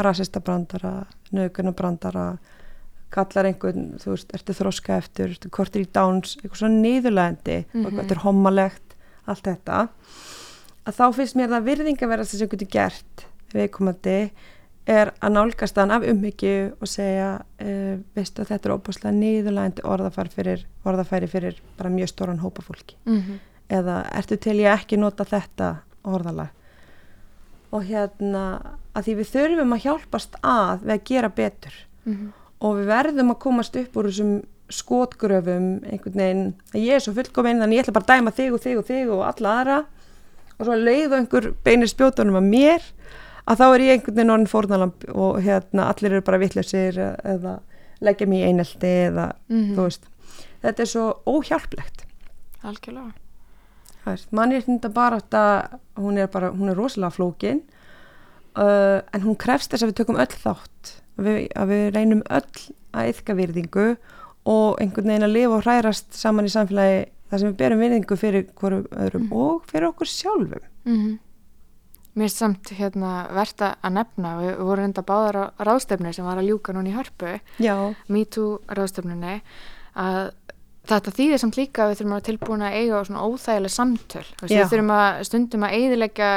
rasista 0.00 0.40
brandara, 0.40 1.04
nöguna 1.34 1.72
brandara 1.76 2.26
kallar 3.10 3.48
einhvern, 3.48 3.96
þú 3.98 4.14
veist, 4.14 4.30
ertu 4.36 4.54
þroska 4.54 5.00
eftir, 5.00 5.32
ertu 5.34 5.50
kortir 5.52 5.82
í 5.82 5.88
dáns, 5.90 6.36
eitthvað 6.38 6.60
svona 6.62 6.78
niðurlægandi 6.84 7.56
mm 7.66 7.80
og 7.82 7.90
eitthvað 7.90 8.14
er 8.14 8.22
hommalegt, 8.22 8.94
allt 9.26 9.48
þetta 9.48 9.80
að 10.86 10.96
þá 10.96 11.04
finnst 11.18 11.36
mér 11.38 11.52
það 11.52 11.66
virðing 11.66 12.00
að 12.00 12.12
vera 12.12 12.24
þess 12.24 12.38
að 12.38 12.44
einhvern 12.46 12.64
er 12.64 12.72
gert 12.76 13.26
viðkomandi 13.50 14.16
er 14.88 15.12
að 15.20 15.34
nálgast 15.34 15.78
hann 15.78 15.92
af 15.94 16.04
umhyggju 16.08 16.54
og 16.80 16.88
segja 16.88 17.30
uh, 17.40 17.98
veistu 18.16 18.42
að 18.42 18.52
þetta 18.54 18.68
er 18.68 18.74
óbúslega 18.74 19.12
niðurlægandi 19.16 19.84
orðafæri 19.86 20.32
fyrir, 20.34 20.64
orðafæri 20.88 21.28
fyrir 21.30 21.60
bara 21.78 21.92
mjög 21.92 22.12
stóran 22.14 22.42
hópa 22.42 22.64
fólki. 22.64 22.96
Mhm. 23.04 23.38
eða 23.70 24.00
ertu 24.18 24.36
til 24.36 24.56
ég 24.58 24.72
ekki 24.72 24.96
nota 24.98 25.24
þetta 25.24 25.76
orðalag? 26.02 26.48
Og 27.70 27.84
hérna 27.86 28.74
að 28.98 29.04
því 29.04 29.14
við 29.20 29.28
þurfum 29.30 29.74
að 29.76 29.84
hjálpast 29.84 30.34
að 30.42 30.80
við 30.82 30.94
að 30.96 31.04
gera 31.04 31.28
betur. 31.28 31.74
Mhm. 32.04 32.32
og 32.60 32.76
við 32.76 32.86
verðum 32.86 33.30
að 33.30 33.38
komast 33.38 33.76
upp 33.76 33.96
úr 33.96 34.08
þessum 34.10 34.42
skotgröfum 34.70 35.82
einhvern 35.88 36.18
veginn 36.20 36.54
að 36.74 36.82
ég 36.84 36.94
er 36.94 37.00
svo 37.00 37.14
fullkominn 37.16 37.60
þannig 37.60 37.78
ég 37.78 37.84
ætla 37.84 37.94
bara 37.96 38.04
að 38.04 38.12
dæma 38.16 38.32
þig 38.36 38.52
og 38.52 38.60
þig 38.60 38.78
og 38.78 38.86
þig 38.86 39.12
og 39.14 39.22
alla 39.26 39.54
aðra. 39.60 39.78
Og 40.58 40.66
svo 40.66 40.76
leið 40.76 41.06
og 41.06 41.16
einhver 41.18 41.48
beinir 41.64 41.90
spjótunum 41.90 42.36
að 42.36 42.50
mér 42.50 42.82
að 43.50 43.58
þá 43.60 43.64
er 43.74 43.82
ég 43.84 43.92
einhvern 43.96 44.16
veginn 44.20 44.34
orðin 44.36 44.50
fórnalamb 44.52 45.06
og 45.14 45.40
hérna 45.44 45.88
allir 45.90 46.12
eru 46.14 46.22
bara 46.26 46.38
vitlausir 46.42 46.98
eða 47.02 47.56
leggja 48.00 48.26
mig 48.30 48.44
í 48.44 48.48
einelti 48.50 48.92
eða 49.10 49.32
Mhm. 49.50 49.74
þú 49.76 49.86
veist 49.88 50.06
þetta 50.62 50.80
er 50.86 50.90
svo 50.92 51.06
óhjálplegt 51.26 52.04
algjörlega 52.64 53.12
mannréttinda 54.32 54.88
barátta 54.92 55.42
hún 55.96 56.18
er 56.18 56.26
bara, 56.28 56.50
hún 56.50 56.70
er 56.70 56.76
rosalega 56.76 57.10
flókin 57.14 57.60
uh, 58.56 59.00
en 59.12 59.22
hún 59.22 59.36
krefst 59.36 59.70
þess 59.72 59.84
að 59.84 59.92
við 59.92 59.98
tökum 60.00 60.16
öll 60.20 60.26
þátt 60.40 60.94
við, 61.20 61.48
að 61.54 61.68
við 61.74 61.84
reynum 61.94 62.22
öll 62.30 62.64
að 62.96 63.10
yfka 63.12 63.36
virðingu 63.38 63.88
og 64.50 64.80
einhvern 64.80 65.10
veginn 65.12 65.26
að 65.28 65.34
lifa 65.36 65.58
og 65.58 65.64
hrærast 65.66 66.16
saman 66.16 66.48
í 66.48 66.52
samfélagi 66.54 67.02
þar 67.30 67.38
sem 67.42 67.50
við 67.52 67.58
berum 67.60 67.82
virðingu 67.84 68.16
fyrir 68.18 68.46
hverjum 68.58 68.86
öðrum 68.90 69.26
Mm. 69.28 69.32
og 69.32 69.66
fyrir 69.70 69.88
okkur 69.92 70.08
sjálfum 70.10 70.64
Mhm. 70.86 71.18
Mér 72.18 72.26
er 72.26 72.34
samt 72.34 72.72
hérna 72.74 73.12
verðt 73.30 73.62
að 73.68 73.92
nefna, 73.94 74.34
við 74.40 74.62
vorum 74.66 74.88
enda 74.88 75.04
báðar 75.06 75.38
á 75.38 75.44
ráðstefnu 75.62 76.12
sem 76.16 76.26
var 76.26 76.40
að 76.40 76.50
ljúka 76.50 76.74
núna 76.74 76.90
í 76.90 76.96
hörpu, 76.96 77.36
já, 77.62 77.76
MeToo 78.10 78.58
ráðstefnunni, 78.66 79.40
að 79.94 80.32
þetta 80.90 81.12
þýðir 81.14 81.40
samt 81.42 81.58
líka 81.58 81.84
að 81.84 81.90
við 81.92 81.98
þurfum 82.00 82.14
að 82.16 82.22
tilbúin 82.26 82.62
að 82.66 82.76
eiga 82.80 83.00
svona 83.06 83.24
óþægileg 83.28 83.72
samtöl. 83.74 84.24
Já. 84.40 84.46
Við 84.48 84.70
þurfum 84.72 84.92
að 84.96 85.18
stundum 85.28 85.66
að 85.66 85.74
eiðilegja 85.76 86.30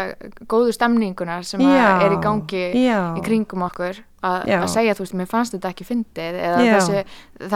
góðu 0.52 0.76
stemninguna 0.76 1.38
sem 1.48 1.64
er 1.64 2.14
í 2.14 2.20
gangi 2.22 2.66
já. 2.84 3.00
í 3.18 3.24
kringum 3.26 3.64
okkur 3.66 4.02
að, 4.24 4.52
að 4.60 4.68
segja, 4.76 4.96
þú 4.98 5.06
veist, 5.06 5.16
mér 5.20 5.32
fannst 5.32 5.56
þetta 5.56 5.72
ekki 5.74 5.88
fyndið 5.88 6.38
eða 6.44 6.60
þessi, 6.68 7.02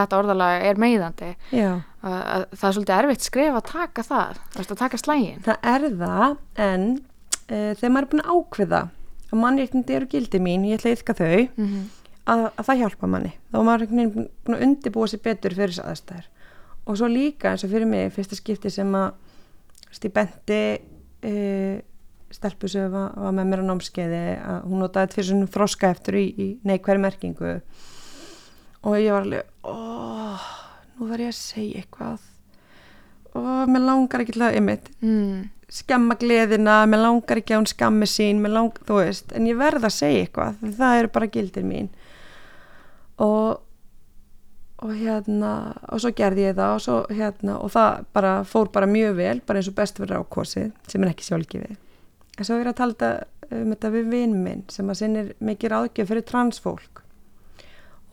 þetta 0.00 0.18
orðalega 0.22 0.72
er 0.72 0.82
meiðandi. 0.82 1.30
já 1.54 1.70
Að, 1.98 2.18
að, 2.22 2.42
það 2.54 2.66
er 2.68 2.74
svolítið 2.76 2.94
erfitt 2.94 3.24
skref 3.26 3.56
að 3.58 3.64
taka 3.72 4.02
það, 4.06 4.36
að 4.62 4.74
taka 4.78 4.98
slægin. 5.00 5.40
það 5.42 5.64
er 5.72 5.86
það 5.98 6.36
en 6.62 6.84
uh, 7.48 7.72
þegar 7.78 7.94
maður 7.94 8.06
er 8.06 8.10
búin 8.12 8.24
að 8.24 8.34
ákveða 8.34 8.82
að 9.28 9.40
mannréttindi 9.42 9.96
eru 9.98 10.08
gildi 10.08 10.40
mín, 10.40 10.66
ég 10.68 10.78
ætla 10.78 10.92
að 10.92 10.98
yfka 10.98 11.18
þau 11.18 11.48
Mm 11.58 11.86
að, 12.28 12.44
að 12.52 12.68
það 12.68 12.80
hjálpa 12.82 13.10
manni. 13.10 13.32
Þá 13.50 13.58
er 13.58 13.66
maður 13.66 13.84
veginn 13.84 14.12
búin 14.44 14.56
að 14.56 14.64
undibúa 14.66 15.10
sér 15.10 15.24
betur 15.24 15.56
fyrir 15.56 15.74
þess 15.74 15.84
aðstæður. 15.84 16.30
Og 16.88 17.00
svo 17.00 17.10
líka 17.12 17.52
eins 17.52 17.64
og 17.64 17.72
fyrir 17.72 17.88
mig 17.88 18.14
fyrsta 18.14 18.38
skipti 18.38 18.72
sem 18.72 18.94
að 18.96 19.10
stíbendi 19.94 20.62
e, 21.24 21.34
stelpu 22.32 22.70
sem 22.70 22.88
var, 22.92 23.12
var 23.16 23.36
með 23.36 23.50
mér 23.50 23.64
á 23.64 23.68
námskeiði 23.70 24.22
að 24.36 24.58
hún 24.68 24.82
notaði 24.84 25.14
fyrir 25.16 25.30
svona 25.30 25.52
þroska 25.52 25.92
eftir 25.94 26.18
í, 26.20 26.24
í 26.28 26.48
neikværi 26.68 27.04
merkingu. 27.04 27.54
Og 28.86 28.96
ég 29.00 29.12
var 29.12 29.26
alveg 29.26 29.68
óh, 29.68 30.48
nú 30.96 31.10
þarf 31.10 31.24
ég 31.24 31.32
að 31.32 31.38
segja 31.38 31.82
eitthvað. 31.82 32.26
Og 33.38 33.70
mér 33.70 33.84
langar 33.84 34.24
ekki 34.24 34.36
til 34.36 34.44
að 34.46 34.58
einmitt, 34.58 34.92
mm. 35.04 35.48
Skemma 35.68 36.16
gleðina, 36.18 36.80
mér 36.88 37.02
langar 37.04 37.40
ekki 37.40 37.54
að 37.54 37.62
hún 37.62 37.70
skammi 37.70 38.08
sín, 38.08 38.42
mér 38.42 38.54
langar, 38.56 38.84
þú 38.88 39.00
veist, 39.02 39.32
en 39.36 39.48
ég 39.48 39.58
verð 39.58 39.88
að 39.88 39.96
segja 39.98 40.24
eitthvað, 40.24 40.60
það 40.78 41.00
eru 41.02 41.10
bara 41.16 41.32
gildir 41.32 41.66
mín. 41.68 41.90
Og 43.24 43.64
og 44.78 44.94
hérna, 44.94 45.52
og 45.90 45.98
svo 45.98 46.12
gerði 46.14 46.44
ég 46.44 46.54
það 46.54 46.76
og 46.76 46.82
svo 46.84 46.96
hérna, 47.10 47.56
og 47.58 47.72
það 47.74 48.04
bara 48.14 48.32
fór 48.46 48.68
bara 48.74 48.86
mjög 48.86 49.16
vel, 49.18 49.40
bara 49.46 49.58
eins 49.58 49.70
og 49.70 49.74
best 49.78 49.98
fyrir 49.98 50.20
ákosið 50.20 50.68
sem 50.86 51.02
er 51.02 51.10
ekki 51.10 51.26
sjálfgefið. 51.26 51.78
En 52.38 52.46
svo 52.46 52.58
er 52.60 52.70
að 52.70 52.84
þetta 52.84 53.10
um 53.48 53.72
þetta 53.72 53.90
við 53.94 54.10
vinn 54.12 54.36
minn 54.44 54.62
sem 54.70 54.90
að 54.90 55.00
sinnir 55.00 55.32
mikið 55.42 55.72
ráðgjöf 55.72 56.10
fyrir 56.12 56.26
transfólk 56.28 57.02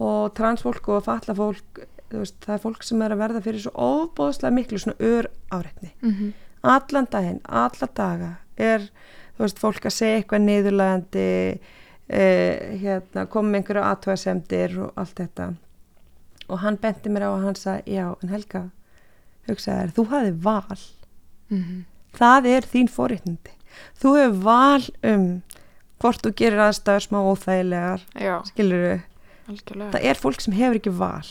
og 0.02 0.32
transfólk 0.38 0.90
og 0.96 1.04
falla 1.06 1.36
fólk 1.38 1.84
þú 2.10 2.22
veist, 2.22 2.40
það 2.46 2.56
er 2.56 2.64
fólk 2.64 2.88
sem 2.88 3.04
er 3.04 3.14
að 3.14 3.22
verða 3.22 3.44
fyrir 3.46 3.64
svo 3.64 3.74
óbóðslega 3.76 4.56
miklu 4.56 4.82
svona 4.82 4.98
ör 5.12 5.30
áreitni. 5.52 5.94
Mm 6.02 6.34
allan 6.72 7.08
daginn, 7.12 7.42
alla 7.46 7.90
daga 7.96 8.32
er, 8.58 8.88
þú 9.36 9.46
veist, 9.46 9.60
fólk 9.62 9.88
að 9.88 9.96
segja 9.96 10.20
eitthvað 10.20 10.46
niðurlægandi 10.46 11.26
eh, 12.08 12.76
hérna, 12.82 13.26
koma 13.32 13.52
með 13.52 13.62
einhverju 13.62 13.86
aðtöðasemdir 13.90 14.78
og 14.86 15.02
allt 15.02 15.20
þetta. 15.22 15.50
Og 16.46 16.62
hann 16.62 16.78
benti 16.82 17.10
mér 17.10 17.28
á 17.28 17.32
að 17.34 17.46
hann 17.48 17.60
sagði, 17.60 17.98
já, 17.98 18.06
en 18.22 18.34
Helga 18.34 18.64
hugsaði 19.50 19.82
þér, 19.82 19.96
þú 19.98 20.08
hafði 20.14 20.34
val. 20.46 20.80
-hmm. 21.50 21.84
það 22.14 22.46
er 22.46 22.70
þín 22.72 22.90
forréttindi. 22.90 23.52
Þú 24.00 24.16
hefur 24.20 24.40
val 24.44 24.86
um 25.04 25.42
hvort 26.00 26.22
þú 26.24 26.32
gerir 26.36 26.60
aðstæður 26.60 27.04
smá 27.04 27.20
óþægilegar 27.24 28.02
Já, 28.20 28.36
skilur 28.46 28.82
við, 28.84 29.02
algjörlega. 29.50 29.92
það 29.92 30.06
er 30.10 30.16
fólk 30.16 30.42
sem 30.42 30.54
hefur 30.54 30.80
ekki 30.80 30.94
val. 30.96 31.28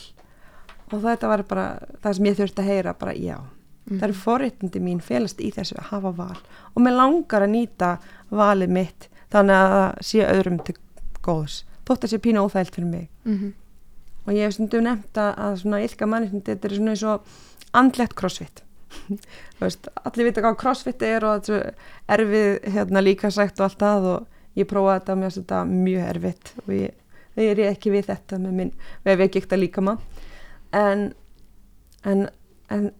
Og 0.93 1.01
þetta 1.01 1.27
var 1.27 1.43
bara 1.43 1.65
það 2.03 2.13
sem 2.13 2.25
ég 2.25 2.37
þurfti 2.37 2.61
að 2.61 2.69
heyra, 2.69 2.93
bara 2.93 3.13
já 3.13 3.37
Mhm. 3.85 3.99
það 3.99 4.03
eru 4.07 4.13
forréttindi 4.13 4.79
mín 4.81 5.01
felast 5.01 5.39
í 5.41 5.51
þessu 5.53 5.75
að 5.77 5.89
hafa 5.91 6.11
val 6.17 6.37
og 6.75 6.81
mér 6.81 6.95
langar 6.97 7.41
að 7.45 7.51
nýta 7.53 7.89
valið 8.31 8.69
mitt 8.69 9.09
þannig 9.31 9.55
að 9.61 9.73
það 9.75 10.01
sé 10.01 10.25
öðrum 10.25 10.59
til 10.65 10.75
góðs 11.21 11.63
þótt 11.85 12.03
að 12.07 12.09
sé 12.15 12.17
pínu 12.17 12.41
óþægilt 12.47 12.73
fyrir 12.75 12.89
mig 12.89 13.09
Mhm. 13.25 13.53
og 14.27 14.33
ég 14.33 14.45
hef 14.45 14.53
stundum 14.53 14.83
nefnt 14.83 15.13
að, 15.13 15.57
svona 15.61 15.83
ylka 15.85 16.05
mannréttindi 16.09 16.49
þetta 16.55 16.65
er 16.65 16.75
svona 16.77 16.89
eins 16.95 17.03
og 17.03 17.21
andlegt 17.73 18.15
crossfit 18.15 18.61
veist, 19.61 19.87
allir 20.05 20.25
vita 20.31 20.41
hvað 20.41 20.57
crossfit 20.57 21.01
er 21.03 21.23
og 21.25 21.49
er 21.49 21.73
erfið 22.09 22.73
hérna, 22.73 23.01
líka 23.03 23.29
sagt 23.31 23.59
og 23.59 23.65
allt 23.69 23.79
það 23.79 24.05
og 24.15 24.27
ég 24.55 24.65
prófaði 24.65 24.99
þetta 24.99 25.11
og 25.13 25.17
mér 25.19 25.29
finnst 25.29 25.41
þetta 25.41 25.61
mjög 25.69 26.09
erfitt 26.15 26.53
og 26.63 26.73
ég, 26.73 26.91
ég 27.37 27.49
er 27.51 27.71
ekki 27.73 27.91
við 27.91 28.05
þetta 28.09 28.39
með 28.39 28.51
minn 28.53 28.71
við 29.05 29.19
ekki 29.25 29.41
ekkert 29.43 29.53
að 29.57 29.59
líka 29.65 29.81
maður 29.81 29.99
en, 30.73 31.13
en, 32.05 32.29
en 32.69 32.91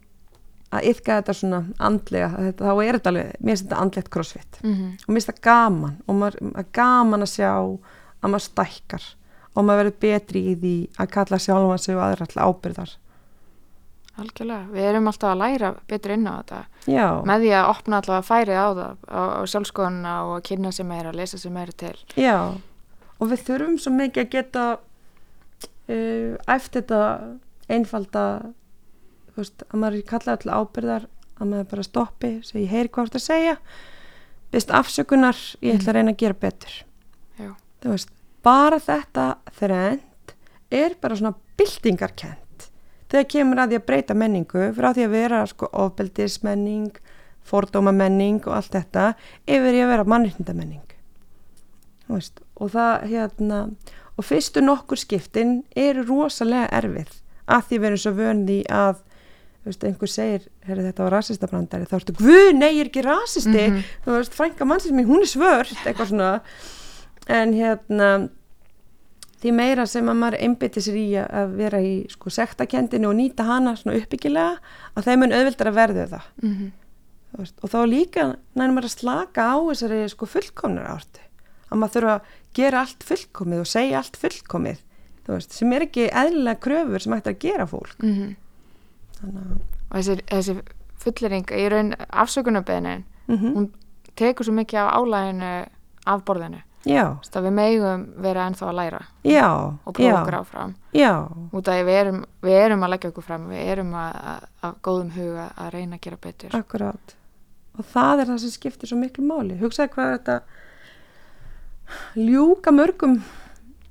að 0.80 0.88
yfka 0.92 1.18
þetta 1.22 1.34
svona 1.40 1.60
andlega 1.80 2.30
þetta, 2.38 2.66
þá 2.66 2.84
er 2.86 2.98
þetta 3.00 3.12
alveg, 3.14 3.32
mér 3.40 3.52
finnst 3.56 3.66
þetta 3.68 3.82
andlegt 3.86 4.10
crossfit 4.16 4.60
Mhm. 4.64 4.86
og 5.06 5.08
mér 5.10 5.20
finnst 5.20 5.32
það 5.34 5.42
gaman 5.50 5.96
og 6.08 6.16
maður, 6.22 6.42
maður 6.52 6.72
gaman 6.74 7.22
að 7.26 7.34
sjá 7.36 7.52
að 7.56 8.30
maður 8.34 8.46
stækkar 8.50 9.08
og 9.56 9.64
maður 9.66 9.82
verður 9.84 10.00
betri 10.00 10.42
í 10.52 10.56
því 10.60 10.76
að 11.00 11.12
kalla 11.16 11.38
sjálfan 11.40 11.80
sig 11.80 11.96
og 11.96 12.02
aðra 12.08 12.26
alltaf 12.28 12.44
ábyrðar 12.50 12.96
algjörlega. 14.16 14.68
Við 14.72 14.86
erum 14.90 15.08
alltaf 15.12 15.32
að 15.34 15.40
læra 15.42 15.70
betur 15.92 16.12
inn 16.16 16.28
á 16.28 16.40
þetta. 16.40 16.60
Já, 16.88 17.08
Með 17.28 17.42
því 17.44 17.50
að 17.60 17.70
opna 17.74 17.98
allavega 18.00 18.24
færið 18.30 18.56
á 18.56 18.68
það, 18.78 18.94
á, 19.12 19.22
sjálfskoðuna 19.52 20.14
og 20.24 20.32
að 20.38 20.44
kynna 20.48 20.72
sem 20.72 20.88
meira, 20.88 21.10
að 21.12 21.16
lesa 21.20 21.38
sem 21.38 21.52
meira 21.54 21.72
til. 21.76 21.96
já. 22.16 22.38
Og 23.20 23.30
við 23.32 23.44
þurfum 23.48 23.76
svo 23.80 23.92
mikið 23.96 24.24
að 24.24 24.30
geta 24.32 24.64
uh, 25.90 26.38
æft 26.56 26.72
þetta 26.76 27.02
einfalda, 27.70 28.24
veist, 29.42 29.66
að 29.70 29.82
maður 29.82 29.98
er 30.00 30.08
kallað 30.10 30.42
til 30.42 30.52
ábyrðar, 30.54 31.08
að 31.36 31.52
maður 31.52 31.70
bara 31.74 31.86
stoppi, 31.86 32.32
segi, 32.46 32.64
ég 32.64 32.74
heyri 32.74 32.92
hvað 32.92 33.08
þú 33.08 33.12
ert 33.12 33.20
að 33.20 33.26
segja, 33.26 33.56
byrst 34.54 34.74
afsökunar, 34.80 35.42
ég 35.66 35.80
ætla 35.80 35.92
að 35.92 35.98
reyna 36.00 36.14
að 36.14 36.22
gera 36.22 36.40
betur. 36.46 36.78
Já. 37.40 37.50
Þú 37.84 37.96
veist, 37.96 38.14
bara 38.46 38.80
þetta 38.80 39.26
þrend 39.60 40.36
er 40.76 40.96
bara 41.02 41.20
svona 41.20 41.36
byltingarkent. 41.60 42.70
Þegar 43.12 43.28
kemur 43.32 43.62
að 43.62 43.74
því 43.74 43.80
að 43.80 43.86
breyta 43.90 44.18
menningu, 44.18 44.70
frá 44.78 44.90
því 44.96 45.06
að 45.06 45.14
vera 45.14 45.44
sko 45.50 45.70
ofbeldismenning, 45.86 46.96
fordómamenning 47.46 48.42
og 48.48 48.56
allt 48.58 48.74
þetta, 48.74 49.12
yfir 49.46 49.78
í 49.78 49.84
að 49.84 49.92
vera 49.94 50.08
mannréttindamenning. 50.10 50.96
Þú 52.06 52.18
veist, 52.18 52.42
og 52.56 52.72
það 52.74 53.06
hérna, 53.12 53.60
og 54.16 54.26
fyrstu 54.26 54.64
nokkur 54.64 55.00
skiptin 55.00 55.60
eru 55.76 56.06
rosalega 56.08 56.70
erfið 56.80 57.14
að 57.52 57.68
því 57.70 57.80
erum 57.82 58.02
svo 58.02 58.14
vöndi 58.18 58.60
að 58.72 59.02
veist, 59.66 59.84
einhver 59.84 60.08
segir, 60.12 60.48
herri 60.68 60.84
þetta 60.86 61.04
var 61.04 61.12
rasistabrandari. 61.18 61.86
Þá 61.90 61.96
ertu, 62.00 62.14
guð, 62.20 62.54
nei, 62.56 62.72
ég 62.78 62.82
er 62.86 62.90
ekki 62.92 63.04
rasisti. 63.06 63.68
Mhm. 63.70 63.84
þú 64.06 64.18
veist, 64.20 64.34
frænka 64.38 64.66
mannsins 64.66 64.94
mín, 64.94 65.06
hún 65.10 65.22
er 65.22 65.32
svört 65.32 65.76
eitthvað 65.86 66.12
svona. 66.14 66.42
En 67.28 67.54
hérna 67.54 68.30
því 69.42 69.52
meira 69.54 69.86
sem 69.90 70.06
að 70.10 70.18
maður 70.22 70.40
einbytti 70.42 70.82
sér 70.82 70.96
í 70.98 71.08
að- 71.22 71.56
vera 71.58 71.80
í 71.82 72.06
sko 72.10 72.30
sektakendinu 72.30 73.10
og 73.10 73.16
nýta 73.16 73.44
hana 73.46 73.76
svona 73.76 73.98
uppbyggilega 74.00 74.58
að 74.96 75.04
þeim 75.04 75.20
mun 75.20 75.32
auðvildar 75.32 75.68
að 75.72 75.80
verðu 75.82 76.08
það. 76.10 76.26
Mm 76.44 76.72
þú 77.36 77.42
veist, 77.42 77.56
og 77.64 77.70
þá 77.70 77.80
líka 77.92 78.24
nænum 78.56 78.76
maður 78.78 78.88
að 78.88 78.96
slaka 78.96 79.42
á 79.44 79.56
þessari 79.60 80.10
sko 80.10 80.26
fullkomnar 80.26 80.86
ártu. 80.88 81.20
Að 81.70 81.78
maður 81.82 81.94
þurfa 81.96 82.14
að 82.16 82.22
gera 82.54 82.80
allt 82.80 83.04
fullkomið 83.04 83.60
og 83.60 83.68
segja 83.68 83.98
allt 83.98 84.16
fullkomið 84.22 84.78
veist, 85.28 85.52
sem 85.52 85.74
er 85.74 85.82
ekki 85.82 86.06
eðlilega 86.12 86.60
kröfur 86.62 87.02
sem 87.02 87.14
ætti 87.14 87.34
að 87.34 87.40
gera 87.40 87.66
fólk. 87.68 87.98
-hmm. 88.00 88.36
Og 89.24 89.96
þessi, 89.98 90.16
þessi 90.32 90.56
fullering, 91.06 91.52
í 91.52 91.66
raun 91.70 91.94
afsökunarbeðinin, 92.10 93.04
mm 93.28 93.38
hún 93.56 93.72
tekur 94.16 94.46
svo 94.48 94.54
mikið 94.56 94.80
af 94.80 94.94
álæginu 94.96 95.52
af 96.06 96.24
borðinu. 96.26 96.62
við 97.42 97.52
megum 97.52 98.04
vera 98.22 98.46
ennþá 98.48 98.68
að 98.70 98.76
læra 98.78 99.00
já, 99.24 99.48
og 99.86 99.94
prófa 99.94 100.22
okkur 100.22 100.36
áfram. 100.40 100.76
já, 100.94 101.28
Út 101.52 101.68
af 101.68 101.86
við 101.86 101.98
erum, 102.00 102.26
við 102.42 102.58
erum 102.62 102.84
að 102.84 102.90
leggja 102.90 103.10
okkur 103.10 103.24
fram, 103.24 103.48
við 103.50 103.72
erum 103.74 103.94
að, 103.94 104.12
að, 104.32 104.44
að 104.62 104.76
góðum 104.82 105.10
huga 105.16 105.48
að 105.58 105.72
reyna 105.74 105.96
að 105.96 106.02
gera 106.02 106.18
betur. 106.22 106.56
akkurát 106.56 107.16
og 107.78 107.86
það 107.86 108.20
er 108.20 108.26
það 108.26 108.38
sem 108.40 108.50
skiptir 108.54 108.88
svo 108.88 108.98
miklu 108.98 109.26
máli. 109.26 109.58
Hugsaði 109.60 109.90
hvað 109.96 110.06
er 110.06 110.18
þetta 110.20 110.38
ljúka 112.16 112.72
mörgum 112.72 113.18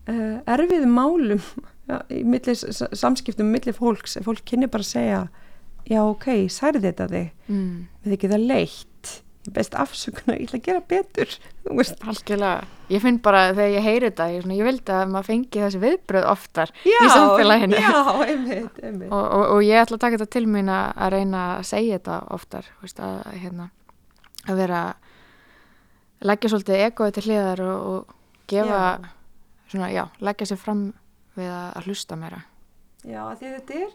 uh, 0.08 0.38
erfiðum 0.46 0.94
málum 0.94 1.42
ja, 1.88 1.98
í 2.10 2.22
milli, 2.24 2.54
samskiptum 2.56 3.50
milli 3.52 3.72
fólks, 3.76 4.18
fólk 4.24 4.44
kynni 4.48 4.66
bara 4.72 4.84
að 4.86 4.92
segja 4.94 5.22
já 5.90 6.00
ok, 6.08 6.30
særði 6.48 6.86
þetta 6.90 7.10
þig 7.10 7.30
Mm. 7.52 7.86
við 8.06 8.12
ekki 8.16 8.28
það 8.32 8.46
leitt 8.48 9.10
ég 9.44 9.52
best 9.52 9.74
afsökunar, 9.76 10.38
ég 10.40 10.46
ætla 10.48 10.56
að 10.56 10.64
gera 10.64 10.80
betur 10.88 11.32
Algjörlega. 12.08 12.64
Ég 12.88 13.02
finn 13.04 13.18
bara 13.20 13.42
þegar 13.52 13.74
ég 13.74 13.84
heyri 13.84 14.08
þetta, 14.08 14.26
ég, 14.32 14.46
ég 14.56 14.64
vildi 14.64 14.92
að 14.96 15.10
maður 15.12 15.26
fengi 15.28 15.60
þessi 15.60 15.80
viðbröð 15.82 16.26
oftar 16.30 16.72
já, 16.88 16.96
í 17.04 17.10
samfélaginu. 17.12 17.76
já, 17.76 17.92
einmitt, 18.24 18.80
einmitt 18.80 19.12
Og, 19.12 19.20
og, 19.24 19.44
og 19.58 19.60
ég 19.66 19.82
ætla 19.82 19.98
að 19.98 20.04
taka 20.06 20.16
þetta 20.22 20.32
til 20.38 20.46
mín 20.48 20.72
að, 20.72 20.88
reyna 21.12 21.42
að 21.58 21.66
segja 21.68 21.98
þetta 21.98 22.16
oftar, 22.38 22.70
veist, 22.80 23.00
að, 23.04 23.20
hérna, 23.44 23.68
að 24.48 24.60
vera, 24.64 24.80
leggja 26.24 26.50
svolítið 26.54 26.82
egoið 26.88 27.14
til 27.18 27.24
hliðar 27.28 27.62
og, 27.68 27.86
og 27.92 28.14
gefa, 28.48 28.80
Já. 28.80 29.12
svona, 29.72 29.90
já, 29.92 30.04
leggja 30.24 30.48
sér 30.54 30.60
fram 30.64 30.86
við 31.36 31.50
að, 31.50 31.68
hlusta 31.88 32.16
meira. 32.16 32.42
Já, 33.04 33.22
því 33.36 33.50
þetta 33.58 33.74
er, 33.80 33.90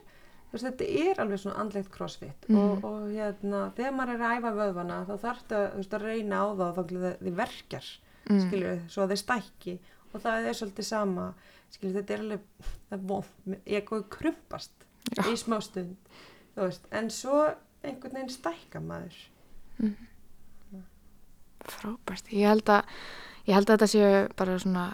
veist, 0.52 0.66
þetta 0.66 0.88
er 1.06 1.22
alveg 1.24 1.40
svona 1.42 1.60
andlegt 1.64 1.90
crossfit 1.94 2.50
Mhm. 2.50 2.58
og, 2.60 2.84
og 2.86 3.08
hérna, 3.14 3.72
þegar 3.78 3.94
maður 3.98 4.14
er 4.16 4.26
að 4.26 4.36
æfa 4.40 4.52
vöðvana 4.60 5.00
þá 5.08 5.14
þarf 5.24 5.42
þetta, 5.48 5.62
að 6.00 6.06
reyna 6.06 6.36
á 6.42 6.46
það 6.50 6.68
og 6.68 6.76
þá 6.76 6.84
þið, 6.94 7.34
verkjar, 7.44 7.90
Mm. 8.30 8.40
skilju, 8.50 8.72
svo 8.90 9.02
að 9.04 9.10
þið 9.14 9.20
stækki 9.24 9.80
og 10.14 10.22
það 10.22 10.46
er 10.50 10.54
svolítið 10.54 10.86
sama, 10.86 11.34
skilju, 11.72 11.94
þetta 11.96 12.14
er 12.14 12.20
alveg, 12.20 12.40
það 12.90 12.98
er 13.00 13.06
vond, 13.08 13.58
ég 13.66 13.86
góði 13.88 14.04
krumpast 14.10 14.72
Já. 15.16 15.24
í 15.24 15.34
smá 15.40 15.58
stund, 15.62 15.96
þú 16.56 16.62
veist, 16.68 16.82
en 16.92 17.10
svo 17.10 17.56
einhvern 17.84 18.14
veginn 18.14 18.30
stækka 18.30 18.80
maður. 18.84 19.16
Frábært. 21.70 22.30
Ég 22.34 22.48
held 22.50 22.70
að, 22.72 22.86
ég 23.48 23.54
held 23.58 23.70
að 23.70 23.76
þetta 23.78 23.90
séu 23.92 24.28
bara 24.40 24.56
svona 24.62 24.86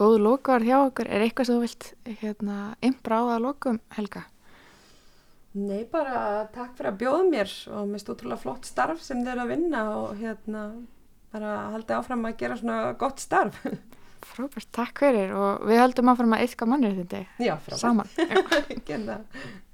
góð 0.00 0.18
lokaðar 0.24 0.66
hjá 0.66 0.76
okkur. 0.80 1.10
Er 1.12 1.24
eitthvað 1.26 1.48
sem 1.48 1.58
þú 1.58 1.64
vilt, 1.66 1.88
hérna, 2.22 2.58
að 2.80 3.42
lokum, 3.44 3.80
Helga? 3.96 4.24
Nei, 5.60 5.82
bara 5.90 6.46
takk 6.54 6.76
fyrir 6.78 6.92
að 6.92 6.98
bjóða 7.00 7.22
mér 7.26 7.52
og 7.74 7.88
mér 7.90 8.02
stóð 8.02 8.20
trúlega 8.20 8.42
flott 8.44 8.68
starf 8.68 9.00
sem 9.02 9.18
þið 9.24 9.32
eru 9.32 9.42
að 9.42 9.50
vinna 9.50 9.80
og 9.98 10.20
hérna, 10.20 10.60
bara 11.34 11.54
haldið 11.72 11.96
áfram 11.96 12.28
að 12.28 12.36
gera 12.38 12.58
svona 12.60 12.76
gott 13.00 13.18
starf. 13.22 13.58
Frábært, 14.30 14.68
takk 14.76 15.02
fyrir 15.02 15.32
og 15.34 15.66
við 15.66 15.80
höldum 15.80 16.12
áfram 16.12 16.36
að 16.36 16.44
yfka 16.46 16.68
mannir 16.70 16.94
þetta 17.00 17.24
Já, 17.42 17.56
frábært. 17.64 17.80
saman. 17.82 18.08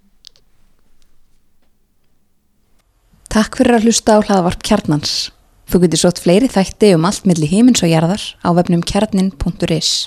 Takk 3.36 3.58
fyrir 3.58 3.76
að 3.76 3.84
hlusta 3.84 4.16
á 4.16 4.24
hlaðvarp 4.24 4.62
kjarnans. 4.64 5.16
Þú 5.68 5.82
getur 5.82 6.00
sótt 6.00 6.22
fleiri 6.24 6.48
þætti 6.48 6.94
um 6.96 7.04
allt 7.04 7.26
milli 7.28 7.48
himins 7.50 7.82
og 7.84 7.90
jarðar 7.90 8.22
á 8.40 8.48
vefnum 8.56 8.80
kjarnin.is. 8.86 10.06